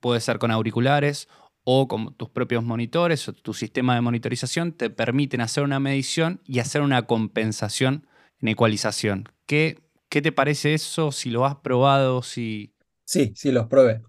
[0.00, 1.28] puede ser con auriculares
[1.62, 6.40] o con tus propios monitores o tu sistema de monitorización, te permiten hacer una medición
[6.46, 8.06] y hacer una compensación
[8.40, 9.28] en ecualización.
[9.46, 11.12] ¿Qué, qué te parece eso?
[11.12, 12.74] Si lo has probado, si...
[13.04, 14.02] Sí, sí, los probé.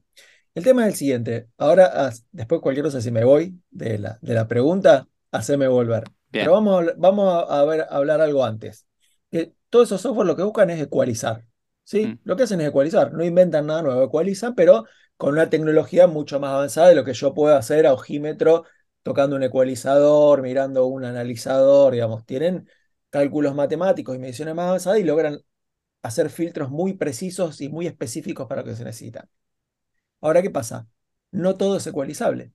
[0.55, 1.49] El tema es el siguiente.
[1.57, 6.05] Ahora, después cualquier cosa, si me voy de la, de la pregunta, haceme volver.
[6.31, 6.45] Bien.
[6.45, 8.87] Pero vamos, a, vamos a, ver, a hablar algo antes.
[9.29, 11.45] Que todos esos software lo que buscan es ecualizar.
[11.83, 12.07] ¿sí?
[12.07, 12.19] Mm.
[12.23, 13.11] Lo que hacen es ecualizar.
[13.11, 14.85] No inventan nada nuevo, ecualizan, pero
[15.17, 18.63] con una tecnología mucho más avanzada de lo que yo puedo hacer a ojímetro,
[19.03, 22.25] tocando un ecualizador, mirando un analizador, digamos.
[22.25, 22.69] Tienen
[23.09, 25.41] cálculos matemáticos y mediciones más avanzadas y logran
[26.01, 29.27] hacer filtros muy precisos y muy específicos para lo que se necesita.
[30.21, 30.87] Ahora, ¿qué pasa?
[31.31, 32.51] No todo es ecualizable.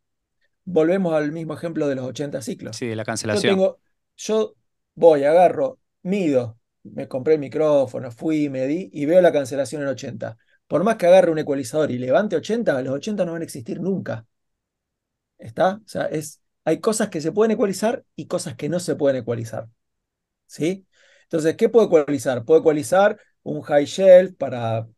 [0.65, 2.77] Volvemos al mismo ejemplo de los 80 ciclos.
[2.77, 3.57] Sí, de la cancelación.
[3.57, 3.81] Yo, tengo,
[4.17, 4.55] yo
[4.95, 10.37] voy, agarro, mido, me compré el micrófono, fui, medí y veo la cancelación en 80.
[10.67, 13.81] Por más que agarre un ecualizador y levante 80, los 80 no van a existir
[13.81, 14.27] nunca.
[15.39, 15.77] ¿Está?
[15.77, 19.17] O sea, es, hay cosas que se pueden ecualizar y cosas que no se pueden
[19.17, 19.69] ecualizar.
[20.51, 20.87] ¿sí?
[21.25, 22.45] Entonces, ¿qué puedo ecualizar?
[22.45, 24.89] Puedo ecualizar un high shelf para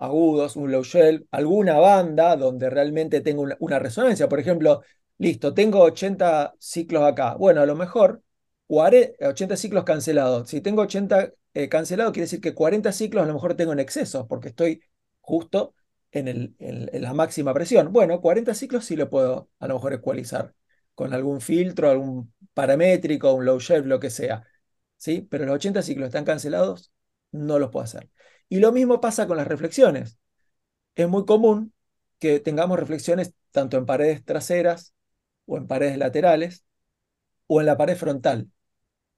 [0.00, 4.28] agudos, un low shelf, alguna banda donde realmente tengo una, resonancia.
[4.28, 4.82] Por ejemplo,
[5.18, 7.34] listo, tengo 80 ciclos acá.
[7.36, 8.22] Bueno, a lo mejor
[8.68, 10.48] 80 ciclos cancelados.
[10.48, 13.80] Si tengo 80 eh, cancelados, quiere decir que 40 ciclos a lo mejor tengo en
[13.80, 14.82] exceso, porque estoy
[15.20, 15.74] justo
[16.12, 17.92] en, el, en, la máxima presión.
[17.92, 20.54] Bueno, 40 ciclos sí lo puedo a lo mejor ecualizar
[20.94, 24.44] con algún filtro, algún paramétrico, un low shelf, lo que sea.
[24.96, 25.22] ¿Sí?
[25.30, 26.92] Pero los 80 ciclos están cancelados,
[27.32, 28.10] no los puedo hacer.
[28.50, 30.18] Y lo mismo pasa con las reflexiones.
[30.94, 31.72] Es muy común
[32.18, 34.92] que tengamos reflexiones tanto en paredes traseras
[35.46, 36.64] o en paredes laterales
[37.46, 38.50] o en la pared frontal.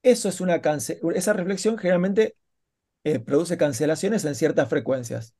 [0.03, 0.61] Eso es una
[1.15, 2.37] esa reflexión generalmente
[3.05, 5.35] eh, produce cancelaciones en ciertas frecuencias.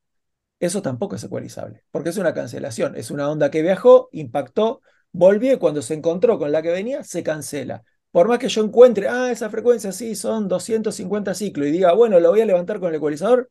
[0.59, 4.81] Eso tampoco es ecualizable, porque es una cancelación, es una onda que viajó, impactó,
[5.13, 7.85] volvió y cuando se encontró con la que venía, se cancela.
[8.11, 12.21] Por más que yo encuentre, ah, esa frecuencia sí, son 250 ciclos, y diga, bueno,
[12.21, 13.51] lo voy a levantar con el ecualizador,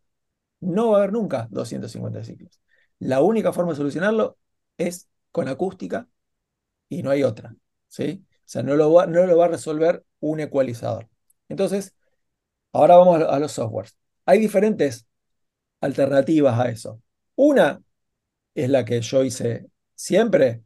[0.61, 2.61] no va a haber nunca 250 ciclos.
[2.99, 4.37] La única forma de solucionarlo
[4.77, 6.07] es con acústica
[6.89, 7.55] y no hay otra.
[7.87, 8.25] ¿sí?
[8.29, 11.09] O sea, no lo va, no lo va a resolver un ecualizador.
[11.49, 11.95] Entonces,
[12.73, 13.95] ahora vamos a los softwares.
[14.25, 15.07] Hay diferentes
[15.81, 17.01] alternativas a eso.
[17.35, 17.81] Una
[18.55, 20.63] es la que yo hice siempre.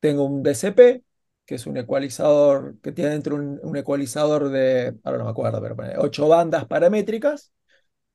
[0.00, 1.04] Tengo un DCP,
[1.46, 6.02] que es un ecualizador que tiene dentro un, ecualizador de, ahora no me acuerdo, pero
[6.02, 7.52] ocho bandas paramétricas.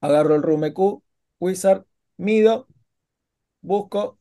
[0.02, 1.04] Agarro el Room EQ
[1.42, 1.86] Wizard,
[2.18, 2.68] mido,
[3.62, 4.20] busco,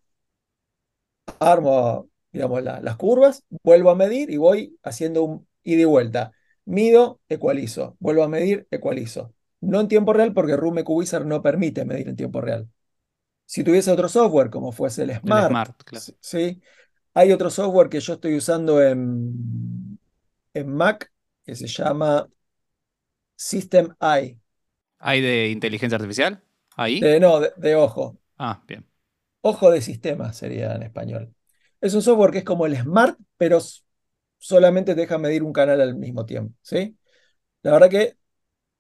[1.39, 6.33] armo, digamos, las curvas, vuelvo a medir y voy haciendo un ida y vuelta.
[6.65, 9.35] Mido, ecualizo, vuelvo a medir, ecualizo.
[9.61, 12.69] No en tiempo real porque Room Wizard no permite medir en tiempo real.
[13.45, 15.83] Si tuviese otro software como fuese el Smart,
[16.21, 16.61] ¿sí?
[17.15, 19.99] hay otro software que yo estoy usando en,
[20.55, 21.13] en Mac
[21.45, 22.29] que se llama
[23.37, 24.39] System Eye.
[24.99, 26.43] ¿Hay de inteligencia artificial?
[26.81, 26.99] ¿Ahí?
[27.21, 28.19] no, de, ojo.
[28.39, 28.87] Ah, bien.
[29.43, 31.35] Ojo de sistema sería en español.
[31.79, 33.59] Es un software que es como el Smart, pero
[34.39, 36.55] solamente te deja medir un canal al mismo tiempo.
[36.63, 36.97] ¿sí?
[37.63, 38.17] La verdad que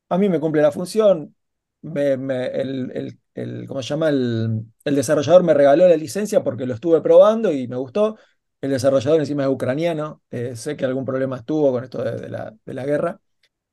[0.08, 1.36] a mí me cumple la función.
[1.82, 4.08] el, el, ¿cómo se llama?
[4.08, 8.16] El, desarrollador me regaló la licencia porque lo estuve probando y me gustó.
[8.62, 10.22] El desarrollador encima es ucraniano.
[10.30, 13.20] Eh, sé que algún problema estuvo con esto de, la, de la guerra.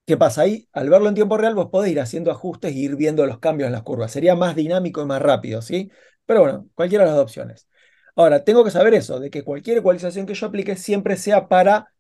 [0.08, 0.70] ¿Qué pasa ahí?
[0.72, 3.68] Al verlo en tiempo real, vos podés ir haciendo ajustes e ir viendo los cambios
[3.68, 4.10] en las curvas.
[4.12, 5.92] Sería más dinámico y más rápido, ¿sí?
[6.26, 7.68] Pero bueno, cualquiera de las dos opciones.
[8.16, 11.94] Ahora, tengo que saber eso, de que cualquier ecualización que yo aplique siempre sea para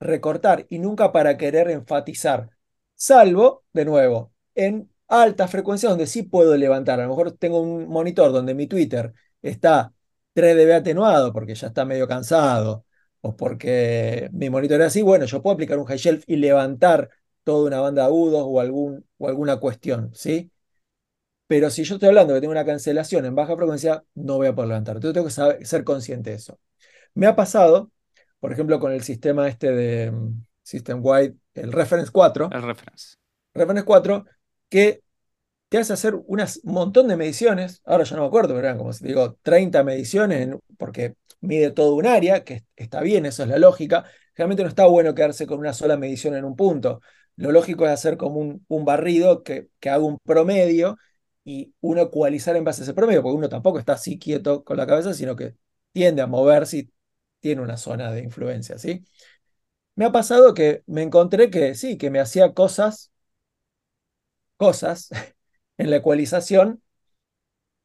[0.00, 2.50] recortar y nunca para querer enfatizar.
[2.94, 7.00] Salvo, de nuevo, en altas frecuencias donde sí puedo levantar.
[7.00, 9.92] A lo mejor tengo un monitor donde mi Twitter está
[10.34, 12.86] 3 dB atenuado porque ya está medio cansado
[13.22, 15.02] o porque mi monitor es así.
[15.02, 17.10] Bueno, yo puedo aplicar un high shelf y levantar
[17.44, 20.50] toda una banda de agudos o, algún, o alguna cuestión, ¿sí?
[21.50, 24.54] Pero si yo estoy hablando que tengo una cancelación en baja frecuencia, no voy a
[24.54, 24.96] poder levantar.
[24.96, 26.60] Entonces tengo que ser consciente de eso.
[27.14, 27.90] Me ha pasado,
[28.38, 32.50] por ejemplo, con el sistema este de mm, System Wide, el Reference 4.
[32.52, 33.16] El Reference.
[33.52, 34.24] Reference 4,
[34.68, 35.02] que
[35.68, 37.82] te hace hacer un montón de mediciones.
[37.84, 41.96] Ahora ya no me acuerdo, pero eran como si digo, 30 mediciones, porque mide todo
[41.96, 44.04] un área, que está bien, eso es la lógica.
[44.36, 47.00] Realmente no está bueno quedarse con una sola medición en un punto
[47.40, 50.98] lo lógico es hacer como un, un barrido que, que, haga un promedio
[51.44, 54.76] y uno ecualizar en base a ese promedio, porque uno tampoco está así quieto con
[54.76, 55.56] la cabeza, sino que
[55.92, 56.92] tiende a moverse y
[57.40, 59.04] tiene una zona de influencia, ¿sí?
[59.96, 63.12] Me ha pasado que me encontré que sí, que me hacía cosas,
[64.56, 65.10] cosas
[65.78, 66.82] en la ecualización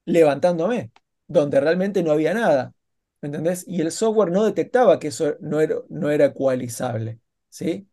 [0.05, 0.91] levantándome,
[1.27, 2.73] donde realmente no había nada,
[3.21, 3.65] ¿me entendés?
[3.67, 7.87] Y el software no detectaba que eso no era, no era ecualizable, ¿sí?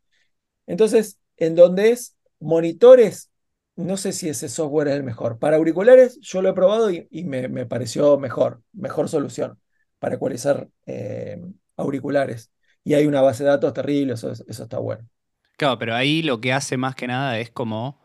[0.67, 3.33] Entonces, en donde es monitores,
[3.75, 5.41] no sé si ese software es el mejor.
[5.41, 9.59] Para auriculares yo lo he probado y, me, pareció mejor, mejor solución
[9.99, 11.43] para ecualizar eh,
[11.77, 12.53] auriculares.
[12.85, 15.09] Y hay una base de datos terrible, eso, eso está bueno.
[15.57, 18.01] Claro, pero ahí lo que hace más que nada es como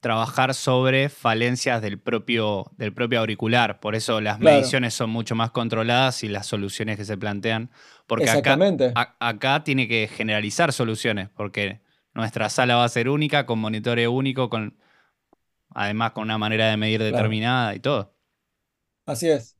[0.00, 3.78] trabajar sobre falencias del propio, del propio auricular.
[3.78, 7.70] Por eso las mediciones son mucho más controladas y las soluciones que se plantean.
[8.08, 8.58] Porque acá,
[9.20, 11.80] acá tiene que generalizar soluciones, porque
[12.14, 14.76] nuestra sala va a ser única, con monitores único, con
[15.70, 18.14] además con una manera de medir determinada y todo.
[19.06, 19.56] Así es.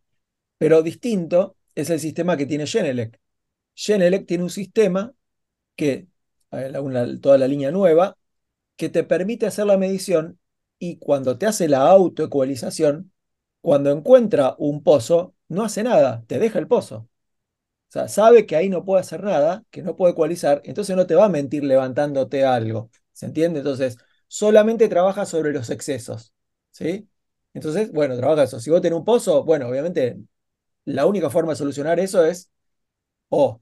[0.59, 3.21] Pero distinto es el sistema que tiene Genelec.
[3.75, 5.13] Genelec tiene un sistema
[5.75, 6.07] que,
[7.21, 8.17] toda la línea nueva,
[8.77, 10.39] que te permite hacer la medición
[10.79, 13.13] y cuando te hace la autoecualización,
[13.61, 17.09] cuando encuentra un pozo, no hace nada, te deja el pozo
[17.95, 21.15] sea, sabe que ahí no puede hacer nada, que no puede ecualizar, entonces no te
[21.15, 22.91] va a mentir levantándote algo.
[23.13, 23.61] ¿Se entiende?
[23.61, 26.35] Entonces, solamente trabaja sobre los excesos.
[26.71, 27.09] ¿Sí?
[27.55, 28.59] Entonces, bueno, trabaja eso.
[28.61, 30.19] Si vos tenés un pozo, bueno, obviamente
[30.85, 32.51] la única forma de solucionar eso es
[33.29, 33.61] o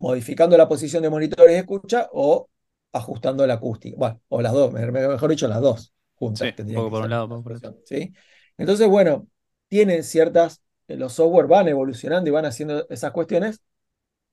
[0.00, 2.48] modificando la posición de monitores de escucha o
[2.92, 3.96] ajustando la acústica.
[3.96, 6.52] Bueno, o las dos, mejor dicho, las dos juntas.
[6.56, 7.76] Sí, poco por un lado, poco por otro.
[7.84, 8.12] ¿sí?
[8.58, 9.28] Entonces, bueno,
[9.68, 13.60] tienen ciertas, los software van evolucionando y van haciendo esas cuestiones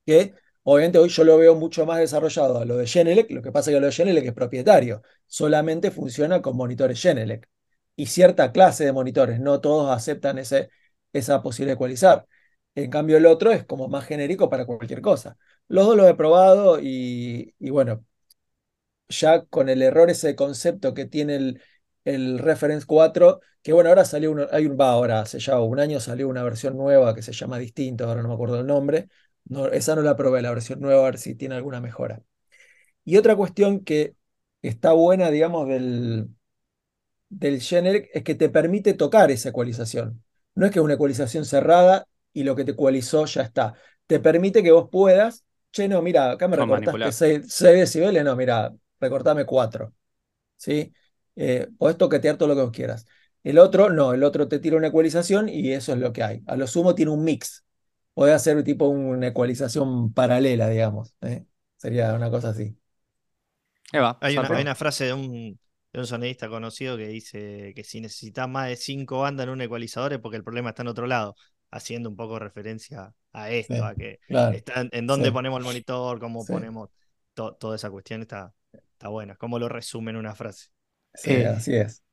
[0.06, 3.52] que obviamente hoy yo lo veo mucho más desarrollado a lo de Genelec, lo que
[3.52, 7.50] pasa es que lo de Genelec es propietario, solamente funciona con monitores Genelec
[7.96, 10.70] y cierta clase de monitores, no todos aceptan ese,
[11.14, 12.28] esa posibilidad de ecualizar.
[12.76, 15.38] En cambio, el otro es como más genérico para cualquier cosa.
[15.68, 18.06] Los dos los he probado y, bueno,
[19.10, 21.62] ya con el error ese concepto que tiene el,
[22.06, 25.80] el Reference 4, que bueno, ahora salió uno, hay un, va, ahora hace ya un
[25.80, 29.08] año salió una versión nueva que se llama distinto, ahora no me acuerdo el nombre.
[29.46, 32.22] No, esa no la probé, la versión nueva, a ver si tiene alguna mejora.
[33.06, 34.16] Y otra cuestión que
[34.62, 36.30] está buena, digamos, del,
[37.30, 40.24] del generic es que te permite tocar esa ecualización.
[40.56, 43.74] No es que es una ecualización cerrada y lo que te ecualizó ya está.
[44.08, 48.72] Te permite que vos puedas, che, no, mira, acá me recortaste 6, decibeles, no, mira,
[49.00, 49.94] recortame 4.
[50.58, 50.94] ¿Sí?
[51.36, 53.06] Eh, podés toquetear todo lo que vos quieras.
[53.44, 56.44] El otro, no, el otro te tira una ecualización y eso es lo que hay.
[56.48, 57.66] A lo sumo tiene un mix.
[58.14, 61.16] Podés hacer tipo una ecualización paralela, digamos.
[61.22, 61.46] ¿eh?
[61.78, 62.78] Sería una cosa así.
[64.22, 65.60] hay, una, frase de un,
[65.92, 69.62] de un sonidista conocido que dice que si necesitas más de cinco bandas en un
[69.62, 71.36] ecualizador es porque el problema está en otro lado
[71.72, 76.90] haciendo un poco referencia a esto, a que en dónde ponemos el monitor, cómo ponemos
[77.34, 79.36] toda esa cuestión, está, está buena.
[79.36, 80.68] ¿Cómo lo resume en una frase?
[81.16, 82.04] Sí, eh, así es.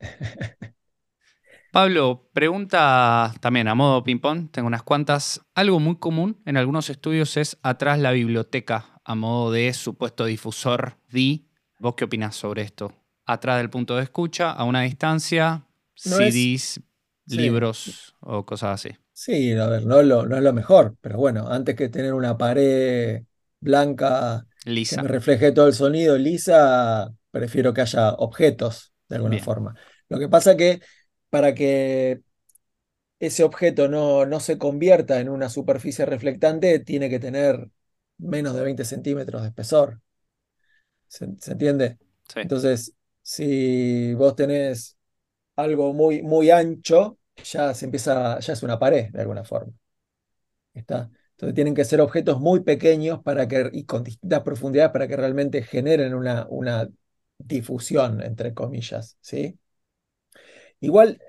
[1.73, 5.41] Pablo, pregunta también a modo ping-pong, tengo unas cuantas.
[5.55, 10.97] Algo muy común en algunos estudios es atrás la biblioteca a modo de supuesto difusor
[11.11, 11.47] DI.
[11.79, 12.93] ¿Vos qué opinás sobre esto?
[13.25, 16.81] Atrás del punto de escucha, a una distancia, CDs,
[17.27, 18.97] libros o cosas así.
[19.13, 23.23] Sí, a ver, no, no es lo mejor, pero bueno, antes que tener una pared
[23.61, 24.97] blanca lisa.
[24.97, 29.75] que me refleje todo el sonido lisa, prefiero que haya objetos de alguna forma.
[30.09, 30.81] Lo que pasa que
[31.29, 32.23] para que
[33.19, 37.69] ese objeto no, no se convierta en una superficie reflectante, tiene que tener
[38.17, 40.01] menos de 20 centímetros de espesor.
[41.09, 41.99] ¿Se, entiende?
[42.37, 44.97] Entonces, si vos tenés
[45.57, 49.73] algo muy, muy ancho, ya se empieza, ya es una pared de alguna forma.
[50.73, 51.11] ¿Está?
[51.33, 55.17] Entonces tienen que ser objetos muy pequeños para que, y con distintas profundidades para que
[55.17, 56.89] realmente generen una, una
[57.47, 59.17] difusión, entre comillas.
[59.21, 59.59] ¿sí?
[60.81, 61.21] Igual,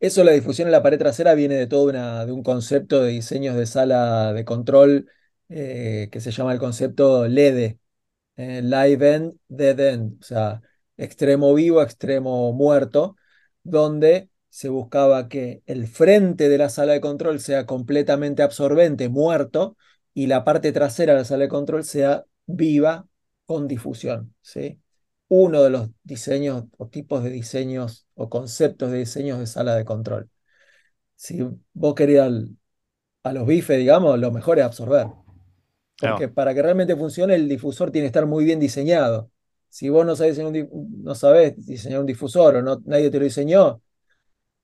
[0.00, 3.10] eso, la difusión en la pared trasera viene de todo una, de un concepto de
[3.12, 5.10] diseños de sala de control
[5.48, 7.78] eh, que se llama el concepto LED,
[8.36, 10.62] eh, Live End, Dead End, o sea,
[10.96, 13.16] extremo vivo, extremo muerto,
[13.62, 19.76] donde se buscaba que el frente de la sala de control sea completamente absorbente, muerto,
[20.14, 23.06] y la parte trasera de la sala de control sea viva
[23.44, 24.34] con difusión.
[24.40, 24.80] ¿sí?
[25.28, 29.84] Uno de los diseños o tipos de diseños o conceptos de diseños de sala de
[29.84, 30.30] control.
[31.16, 32.32] Si vos querías
[33.22, 35.08] a los bifes, digamos, lo mejor es absorber.
[35.98, 39.30] Porque para que realmente funcione, el difusor tiene que estar muy bien diseñado.
[39.68, 43.82] Si vos no sabés, no sabés diseñar un difusor o no, nadie te lo diseñó,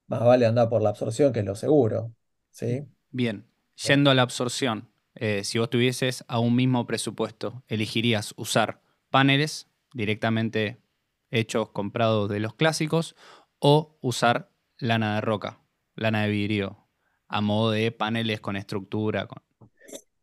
[0.07, 2.13] más vale andar por la absorción que es lo seguro.
[2.51, 2.85] ¿sí?
[3.11, 3.47] Bien,
[3.87, 9.69] yendo a la absorción, eh, si vos tuvieses a un mismo presupuesto, ¿elegirías usar paneles
[9.95, 10.79] directamente
[11.31, 13.17] hechos, comprados de los clásicos,
[13.59, 15.61] o usar lana de roca,
[15.95, 16.89] lana de vidrio,
[17.29, 19.27] a modo de paneles con estructura?
[19.27, 19.43] Con...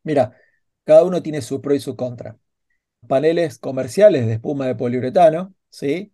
[0.04, 0.36] Mira,
[0.84, 2.38] cada uno tiene su pro y su contra.
[3.08, 6.14] Paneles comerciales de espuma de poliuretano, ¿sí?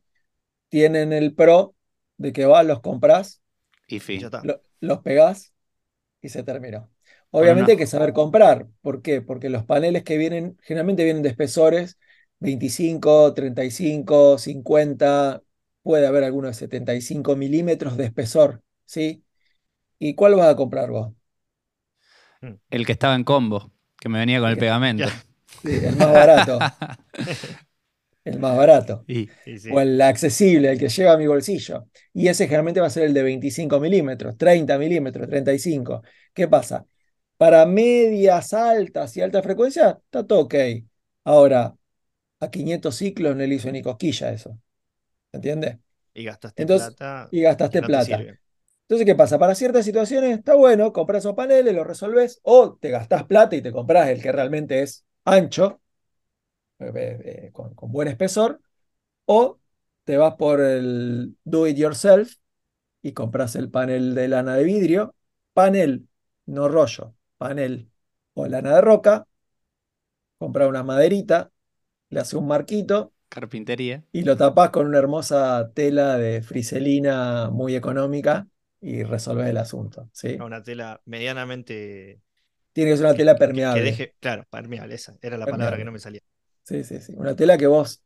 [0.70, 1.76] Tienen el pro
[2.18, 3.42] de que vas, los compras
[3.88, 4.22] y fin.
[4.80, 5.54] los pegás
[6.22, 6.92] y se terminó.
[7.32, 8.68] Obviamente hay que saber comprar.
[8.82, 9.22] ¿Por qué?
[9.22, 11.98] Porque los paneles que vienen, generalmente vienen de espesores
[12.40, 15.42] 25, 35, 50,
[15.82, 19.24] puede haber algunos de 75 milímetros de espesor, ¿sí?
[20.00, 21.14] ¿Y cuál vas a comprar vos?
[22.70, 25.06] El que estaba en combo, que me venía con el, pegamento.
[25.62, 26.60] Sí, el más barato.
[28.26, 29.06] el más barato.
[29.72, 31.88] O el accesible, el que lleva a mi bolsillo.
[32.14, 36.04] Y ese generalmente va a ser el de 25 milímetros, 30 milímetros, 35.
[36.34, 36.86] ¿Qué pasa?
[37.38, 40.56] Para medias altas y alta frecuencia, está todo ok.
[41.24, 41.74] Ahora,
[42.40, 44.60] a 500 ciclos no le hizo ni cosquilla eso.
[45.32, 45.78] ¿Entiendes?
[46.14, 47.28] Y gastaste plata.
[47.32, 48.20] Y gastaste plata.
[48.88, 49.40] Entonces, ¿qué pasa?
[49.40, 53.62] Para ciertas situaciones está bueno, compras esos paneles, los resolves, o te gastás plata y
[53.62, 55.82] te compras el que realmente es ancho,
[56.80, 58.62] eh, eh, con, buen espesor,
[59.26, 59.60] O
[60.04, 62.36] te vas por el do it yourself
[63.02, 65.16] y compras el panel de lana de vidrio,
[65.54, 66.08] panel,
[66.46, 67.90] no rollo, panel
[68.36, 69.28] o lana de roca,
[70.38, 71.52] compra una maderita,
[72.10, 74.04] le hace un marquito Carpintería.
[74.12, 78.48] y lo tapás con una hermosa tela de friselina muy económica
[78.80, 80.10] y resolvés el asunto.
[80.14, 80.38] ¿sí?
[80.38, 82.22] Una tela medianamente.
[82.74, 83.84] Tiene que ser una que- tela que- que permeable.
[83.84, 85.78] deje, claro, permeable, esa era la palabra Permeable.
[85.78, 86.22] que no me salía.
[86.64, 87.14] Sí, sí, sí.
[87.18, 88.04] Una tela que vos,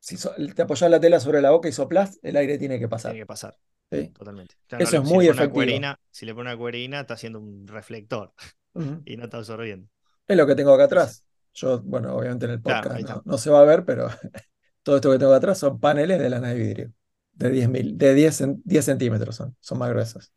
[0.00, 2.88] si so- te apoyás la tela sobre la boca y soplás, el aire tiene que
[2.88, 3.12] pasar.
[3.12, 3.56] Tiene que pasar,
[3.90, 4.12] ¿sí?
[4.12, 4.54] totalmente.
[4.66, 5.52] Claro, Eso no, es si muy efectivo.
[5.54, 8.32] cuerina, si le pone una cuerina, está haciendo un reflector
[9.06, 9.88] y no está absorbiendo.
[10.28, 11.24] Es lo que tengo acá atrás.
[11.56, 14.08] Yo, bueno, obviamente en el podcast no, se va a ver, pero
[14.84, 16.92] todo esto que tengo atrás son paneles de lana de vidrio.
[17.32, 20.32] De 10, mil, de 10, cen- 10 centímetros son, son más gruesos.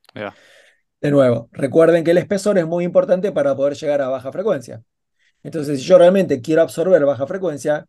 [1.01, 4.83] De nuevo, recuerden que el espesor es muy importante para poder llegar a baja frecuencia.
[5.43, 7.87] Entonces, si yo realmente quiero absorber baja frecuencia,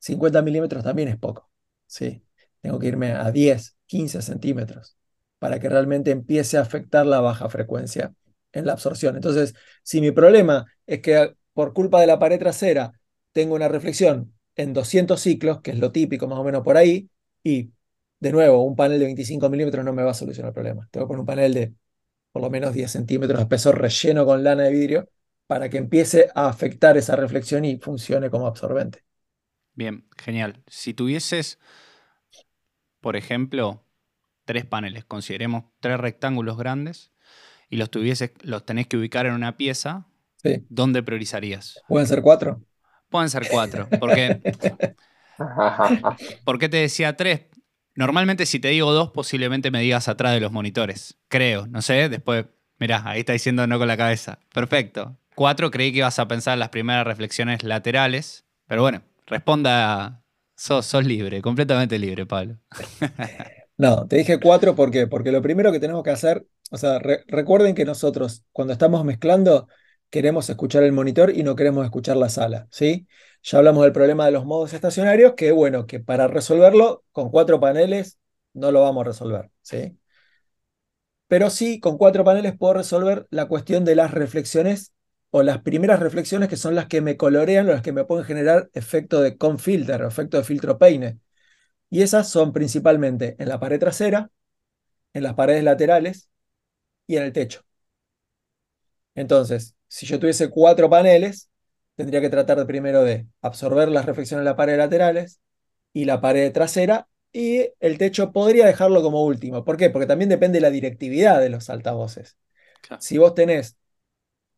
[0.00, 1.50] 50 milímetros también es poco.
[1.86, 2.24] ¿sí?
[2.60, 4.96] Tengo que irme a 10, 15 centímetros
[5.38, 8.14] para que realmente empiece a afectar la baja frecuencia
[8.52, 9.16] en la absorción.
[9.16, 12.92] Entonces, si mi problema es que por culpa de la pared trasera
[13.32, 17.10] tengo una reflexión en 200 ciclos, que es lo típico más o menos por ahí,
[17.42, 17.72] y
[18.20, 20.88] de nuevo, un panel de 25 milímetros no me va a solucionar el problema.
[20.92, 21.74] Tengo que poner un panel de
[22.30, 25.10] por lo menos 10 centímetros de espesor relleno con lana de vidrio
[25.48, 29.02] para que empiece a afectar esa reflexión y funcione como absorbente.
[29.74, 30.62] Bien, genial.
[30.68, 31.58] Si tuvieses,
[33.00, 33.82] por ejemplo,
[34.44, 37.10] tres paneles, consideremos tres rectángulos grandes,
[37.68, 40.06] y los tuvieses, los tenés que ubicar en una pieza,
[40.42, 40.68] Sí.
[40.68, 41.84] ¿dónde priorizarías?
[41.86, 42.62] ¿Pueden ser cuatro?
[43.10, 44.40] Pueden ser cuatro, porque
[46.44, 47.42] ¿por qué te decía tres?
[47.94, 51.18] Normalmente si te digo dos, posiblemente me digas atrás de los monitores.
[51.28, 52.46] Creo, no sé, después,
[52.78, 54.38] mirá, ahí está diciendo no con la cabeza.
[54.54, 55.16] Perfecto.
[55.34, 60.22] Cuatro, creí que ibas a pensar en las primeras reflexiones laterales, pero bueno, responda,
[60.56, 62.58] sos, sos libre, completamente libre, Pablo.
[63.76, 65.06] No, te dije cuatro ¿por qué?
[65.06, 69.04] Porque lo primero que tenemos que hacer, o sea, re- recuerden que nosotros cuando estamos
[69.04, 69.68] mezclando
[70.10, 73.06] queremos escuchar el monitor y no queremos escuchar la sala, ¿sí?
[73.42, 77.60] Ya hablamos del problema de los modos estacionarios, que bueno, que para resolverlo con cuatro
[77.60, 78.18] paneles
[78.52, 79.98] no lo vamos a resolver, ¿sí?
[81.26, 84.92] Pero sí, con cuatro paneles puedo resolver la cuestión de las reflexiones
[85.30, 88.70] o las primeras reflexiones que son las que me colorean las que me pueden generar
[88.72, 91.18] efecto de con-filter o efecto de filtro peine.
[91.90, 94.30] Y esas son principalmente en la pared trasera,
[95.14, 96.30] en las paredes laterales
[97.06, 97.62] y en el techo.
[99.14, 101.50] Entonces, si yo tuviese cuatro paneles,
[101.96, 105.40] tendría que tratar de primero de absorber las reflexiones de las paredes laterales
[105.92, 109.64] y la pared trasera, y el techo podría dejarlo como último.
[109.64, 109.90] ¿Por qué?
[109.90, 112.38] Porque también depende de la directividad de los altavoces.
[112.82, 113.02] Claro.
[113.02, 113.76] Si vos tenés,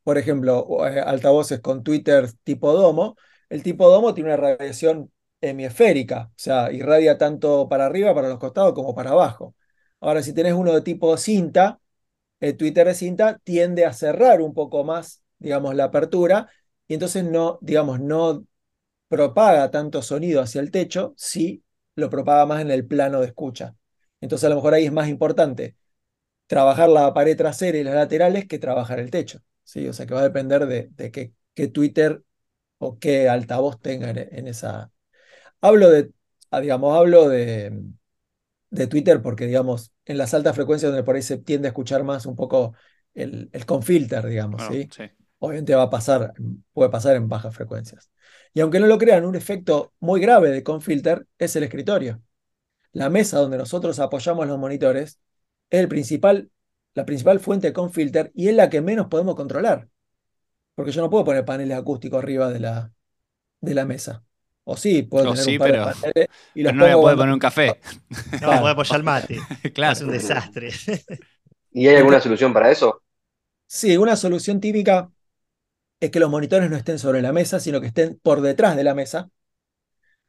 [0.02, 3.16] por ejemplo, eh, altavoces con Twitter tipo domo,
[3.48, 8.38] el tipo domo tiene una radiación hemisférica, o sea, irradia tanto para arriba, para los
[8.38, 9.54] costados, como para abajo.
[10.00, 11.80] Ahora, si tenés uno de tipo cinta,
[12.40, 16.50] el Twitter de cinta tiende a cerrar un poco más, digamos, la apertura,
[16.88, 18.46] y entonces no, digamos, no
[19.08, 21.64] propaga tanto sonido hacia el techo, sí
[21.96, 23.76] lo propaga más en el plano de escucha.
[24.20, 25.76] Entonces, a lo mejor ahí es más importante
[26.46, 29.40] trabajar la pared trasera y las laterales que trabajar el techo.
[29.64, 29.86] ¿sí?
[29.88, 32.22] O sea que va a depender de, de qué, qué Twitter
[32.78, 34.92] o qué altavoz tenga en, en esa.
[35.60, 36.12] Hablo de,
[36.50, 37.82] ah, digamos, hablo de,
[38.70, 42.04] de Twitter porque, digamos, en las altas frecuencias donde por ahí se tiende a escuchar
[42.04, 42.74] más un poco
[43.14, 44.90] el, el con filter, digamos, Bueno, ¿sí?
[44.90, 45.10] sí.
[45.42, 46.34] Obviamente va a pasar,
[46.72, 48.10] puede pasar en bajas frecuencias.
[48.54, 52.20] Y aunque no lo crean, un efecto muy grave de con filter es el escritorio.
[52.92, 55.18] La mesa donde nosotros apoyamos los monitores
[55.70, 56.50] es el principal,
[56.94, 59.88] la principal fuente de con filter y es la que menos podemos controlar.
[60.74, 62.92] Porque yo no puedo poner paneles acústicos arriba de la,
[63.60, 64.24] de la mesa.
[64.64, 66.86] O sí, puedo O tener sí, un par pero- de paneles y los Pero no
[66.86, 67.80] le pongo puede cuando- poner un café.
[68.32, 68.60] No, Claro.
[68.60, 69.38] puede apoyar el mate.
[69.74, 69.92] claro.
[69.94, 70.70] Es un desastre.
[71.72, 73.02] ¿Y hay alguna solución para eso?
[73.66, 75.10] Sí, una solución típica
[76.00, 78.84] es que los monitores no estén sobre la mesa, sino que estén por detrás de
[78.84, 79.30] la mesa.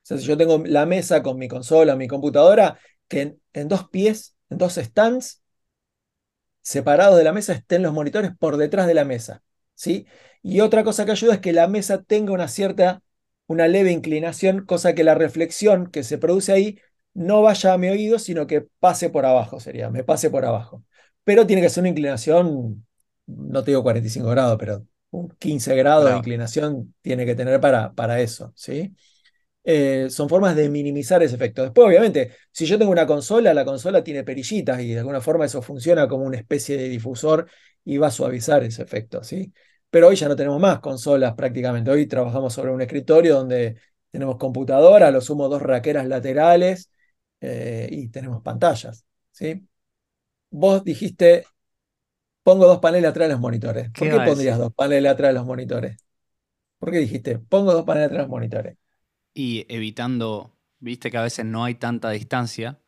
[0.03, 3.89] O sea, si yo tengo la mesa con mi consola, mi computadora, que en, dos
[3.89, 5.41] pies, en dos stands
[6.61, 9.43] separados de la mesa estén los monitores por detrás de la mesa.
[9.75, 10.05] ¿sí?
[10.41, 13.03] Y otra cosa que ayuda es que la mesa tenga una cierta,
[13.47, 16.79] una leve inclinación, cosa que la reflexión que se produce ahí
[17.13, 20.83] no vaya a mi oído, sino que pase por abajo, sería, me pase por abajo.
[21.23, 22.85] Pero tiene que ser una inclinación,
[23.27, 27.93] no te digo 45 grados, pero un 15 grados de inclinación tiene que tener para,
[27.93, 28.95] para eso, ¿sí?
[29.63, 31.61] Eh, son formas de minimizar ese efecto.
[31.63, 35.45] Después, obviamente, si yo tengo una consola, la consola tiene perillitas y de alguna forma
[35.45, 37.47] eso funciona como una especie de difusor
[37.83, 39.53] y va a suavizar ese efecto, ¿sí?
[39.89, 41.91] Pero hoy ya no tenemos más consolas prácticamente.
[41.91, 43.77] Hoy trabajamos sobre un escritorio donde
[44.11, 46.91] Tenemos computadora, lo sumo dos raqueras laterales
[47.39, 49.05] eh, y tenemos pantallas.
[49.31, 49.67] ¿sí?
[50.49, 51.45] Vos dijiste,
[52.43, 53.89] pongo dos paneles atrás de los monitores.
[53.91, 55.97] ¿Por ¿Qué pondrías dos paneles atrás de los monitores?
[56.79, 58.77] ¿Por qué dijiste, pongo dos paneles atrás de los monitores?
[59.33, 62.79] Y evitando, viste que a veces no hay tanta distancia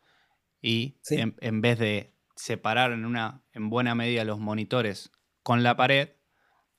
[0.61, 1.15] y Sí.
[1.17, 5.11] en, en vez de separar en, una, en buena medida los monitores
[5.43, 6.11] con la pared,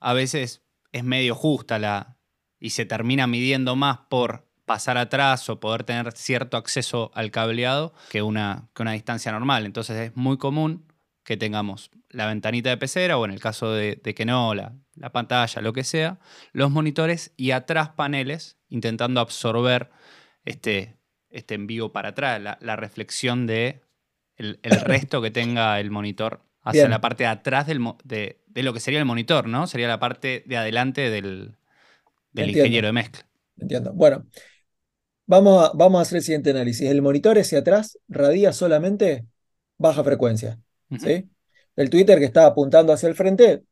[0.01, 2.19] a veces es medio justa la
[2.61, 7.95] y se termina midiendo más por pasar atrás o poder tener cierto acceso al cableado
[8.11, 9.67] que una, que una distancia normal.
[9.67, 10.87] Entonces es muy común
[11.25, 14.75] que tengamos la ventanita de pecera o en el caso de, de que no, la,
[14.97, 16.19] la pantalla, lo que sea,
[16.53, 19.91] los monitores y atrás paneles intentando absorber
[20.45, 20.97] este,
[21.31, 23.83] este envío para atrás, la, la reflexión de
[24.37, 26.91] el, el resto que tenga el monitor hacia Bien.
[26.91, 29.67] la parte de atrás del, de, de lo que sería el monitor, ¿no?
[29.67, 31.57] Sería la parte de adelante del,
[32.33, 33.27] del ingeniero de mezcla.
[33.57, 33.93] Entiendo.
[33.93, 34.27] Bueno,
[35.27, 36.89] vamos a, vamos a hacer el siguiente análisis.
[36.91, 39.27] El monitor hacia atrás radia solamente
[39.79, 40.61] baja frecuencia.
[40.99, 41.31] ¿Sí?
[41.77, 43.65] El Twitter que está apuntando hacia el frente,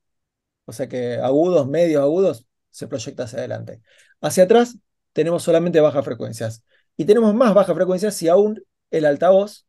[0.64, 3.82] o sea que agudos, medios, agudos, se proyecta hacia adelante.
[4.20, 4.78] Hacia atrás
[5.12, 6.64] tenemos solamente bajas frecuencias.
[6.96, 9.66] Y tenemos más bajas frecuencias si aún el altavoz,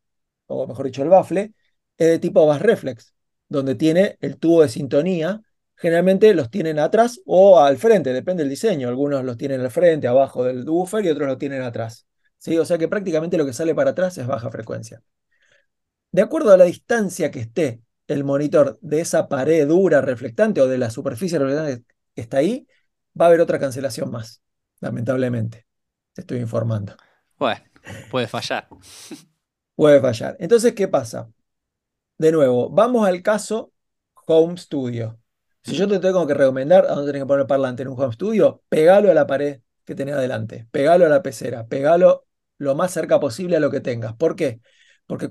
[0.47, 1.53] o mejor dicho, el bafle,
[1.97, 3.13] es de tipo bass reflex,
[3.49, 5.41] donde tiene el tubo de sintonía.
[5.75, 8.87] Generalmente los tienen atrás o al frente, depende del diseño.
[8.87, 12.07] Algunos los tienen al frente, abajo del buffer y otros lo tienen atrás.
[12.37, 12.57] ¿sí?
[12.57, 15.01] O sea que prácticamente lo que sale para atrás es baja frecuencia.
[16.13, 20.67] De acuerdo a la distancia que esté el monitor de esa pared dura reflectante o
[20.67, 21.83] de la superficie reflectante
[22.13, 22.67] que está ahí,
[23.19, 24.43] va a haber otra cancelación más,
[24.79, 25.65] lamentablemente.
[26.13, 26.95] Te estoy informando.
[27.39, 27.63] Bueno,
[28.11, 28.69] puede fallar.
[29.75, 30.37] Puede fallar.
[30.39, 31.31] Entonces, ¿qué pasa?
[32.19, 33.73] De nuevo, vamos al caso
[34.27, 35.19] Home Studio.
[35.63, 38.13] Si yo te tengo que recomendar a dónde tenés que poner parlante en un Home
[38.13, 42.27] Studio, pegalo a la pared que tenés adelante, pegalo a la pecera, pegalo
[42.59, 44.13] lo más cerca posible a lo que tengas.
[44.13, 44.61] ¿Por qué?
[44.61, 44.73] Porque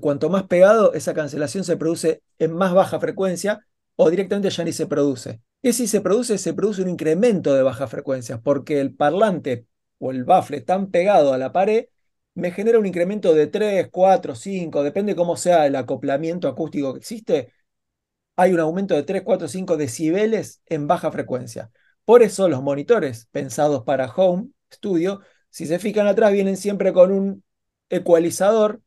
[0.01, 3.65] cuanto más pegado, esa cancelación se produce en más baja frecuencia
[3.95, 5.41] o directamente ya ni se produce.
[5.61, 9.65] Y si se produce, se produce un incremento de bajas frecuencias, porque el parlante
[9.99, 11.85] o el bafle tan pegado a la pared
[12.35, 16.99] me genera un incremento de 3, 4, 5, depende cómo sea el acoplamiento acústico que
[16.99, 17.53] existe,
[18.35, 21.71] hay un aumento de 3, 4, 5 decibeles en baja frecuencia.
[22.05, 27.11] Por eso los monitores pensados para home studio, si se fijan atrás, vienen siempre con
[27.11, 27.43] un
[27.89, 28.81] ecualizador,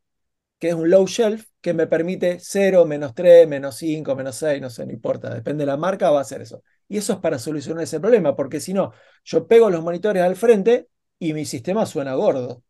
[0.59, 4.61] que es un low shelf, que me permite 0, menos 3, menos 5, menos 6,
[4.61, 6.63] no sé, no importa, depende de la marca, va a ser eso.
[6.89, 8.93] Y eso es para solucionar ese problema, porque si no,
[9.25, 10.89] yo pego los monitores al frente
[11.19, 12.63] y mi sistema suena gordo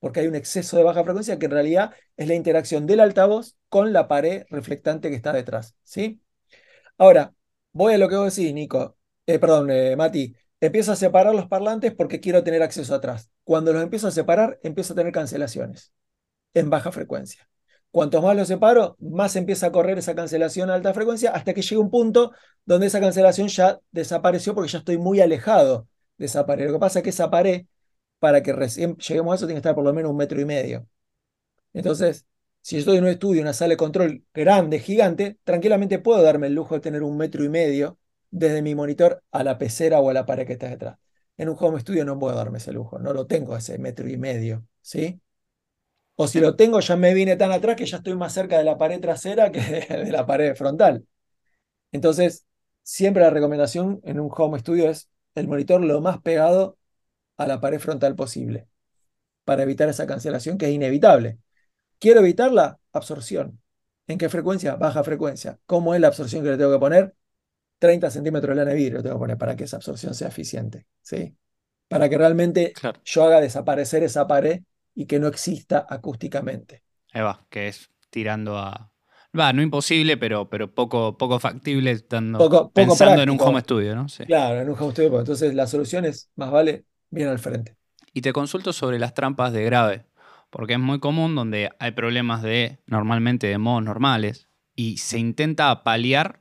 [0.00, 3.56] porque hay un exceso de baja frecuencia que en realidad es la interacción del altavoz
[3.68, 6.20] con la pared reflectante que está detrás, ¿sí?
[6.98, 7.34] Ahora,
[7.72, 11.48] voy a lo que vos decís, Nico, eh, perdón, eh, Mati, empiezo a separar los
[11.48, 13.30] parlantes porque quiero tener acceso atrás.
[13.44, 15.92] Cuando los empiezo a separar, empiezo a tener cancelaciones
[16.54, 17.48] en baja frecuencia.
[17.90, 21.62] Cuanto más los separo, más empieza a correr esa cancelación a alta frecuencia hasta que
[21.62, 22.32] llega un punto
[22.64, 26.66] donde esa cancelación ya desapareció porque ya estoy muy alejado de esa pared.
[26.66, 27.66] Lo que pasa es que esa pared
[28.18, 30.86] para que lleguemos a eso tiene que estar por lo menos un metro y medio.
[31.72, 32.26] Entonces,
[32.60, 36.46] si yo estoy en un estudio, una sala de control grande, gigante, tranquilamente puedo darme
[36.46, 37.98] el lujo de tener un metro y medio
[38.30, 40.98] desde mi monitor a la pecera o a la pared que está detrás.
[41.36, 44.16] En un home studio no puedo darme ese lujo, no lo tengo ese metro y
[44.16, 45.20] medio, ¿sí?
[46.16, 48.64] O si lo tengo, ya me vine tan atrás que ya estoy más cerca de
[48.64, 51.06] la pared trasera que de la pared frontal.
[51.92, 52.46] Entonces,
[52.82, 56.78] siempre la recomendación en un home studio es el monitor lo más pegado
[57.36, 58.68] a la pared frontal posible
[59.44, 61.38] para evitar esa cancelación que es inevitable.
[61.98, 62.78] ¿Quiero evitarla?
[62.92, 63.60] Absorción.
[64.06, 64.76] ¿En qué frecuencia?
[64.76, 65.58] Baja frecuencia.
[65.66, 67.14] ¿Cómo es la absorción que le tengo que poner?
[67.78, 70.86] 30 centímetros de lana de vidrio tengo que poner para que esa absorción sea eficiente.
[71.02, 71.36] ¿sí?
[71.88, 73.00] Para que realmente Claro.
[73.04, 74.62] yo haga desaparecer esa pared
[74.94, 76.82] y que no exista acústicamente.
[77.12, 78.90] Ahí va, que es tirando a.
[79.38, 83.60] Va, no imposible, pero, pero poco, poco factible estando, Poco- poco pensando en un home
[83.60, 84.08] studio, ¿no?
[84.08, 84.24] Sí.
[84.26, 87.76] Claro, en un home studio, entonces la solución es más vale bien al frente.
[88.12, 90.04] Y te consulto sobre las trampas de grave,
[90.50, 95.82] porque es muy común donde hay problemas de, normalmente de modos normales, y se intenta
[95.82, 96.40] paliar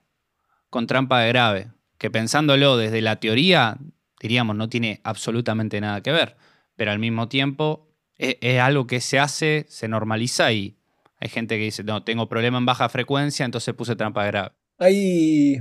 [0.69, 3.77] con trampa de grave, que pensándolo desde la teoría,
[4.21, 6.37] diríamos, no tiene absolutamente nada que ver,
[6.75, 7.89] pero al mismo tiempo
[8.21, 10.77] es, algo que se hace, se normaliza y
[11.17, 14.51] hay gente que dice, no, tengo problema en baja frecuencia, entonces puse trampa grave.
[14.77, 15.59] Hay,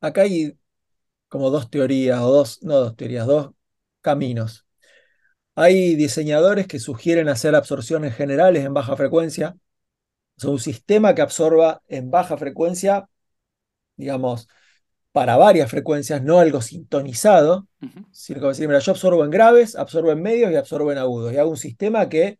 [0.00, 0.58] acá hay
[1.28, 3.50] como dos teorías, o dos, no dos teorías, dos
[4.00, 4.66] caminos.
[5.54, 9.56] Hay diseñadores que sugieren hacer absorciones generales en baja frecuencia.
[10.44, 13.08] O un sistema que absorba en baja frecuencia,
[13.96, 14.48] digamos,
[15.18, 17.66] para varias frecuencias, no algo sintonizado,
[18.12, 21.32] sino como decir, mira, yo absorbo en graves, absorbo en medios y absorbo en agudos.
[21.32, 22.38] Y hago un sistema que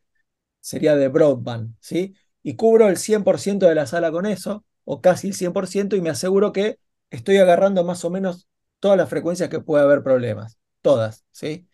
[0.61, 2.15] sería de broadband, ¿sí?
[2.41, 6.11] Y cubro el 100% de la sala con eso, o casi el 100%, y me
[6.11, 6.79] aseguro que
[7.11, 8.47] estoy agarrando más o menos
[8.79, 10.57] todas las frecuencias que puede haber problemas.
[10.81, 11.67] Todas, ¿sí?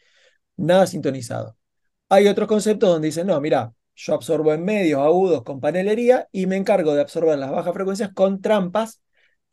[0.56, 1.58] Nada sintonizado.
[2.08, 6.46] Hay otros conceptos donde dicen, no, mira, yo absorbo en medios agudos con panelería y
[6.46, 9.02] me encargo de absorber las bajas frecuencias con trampas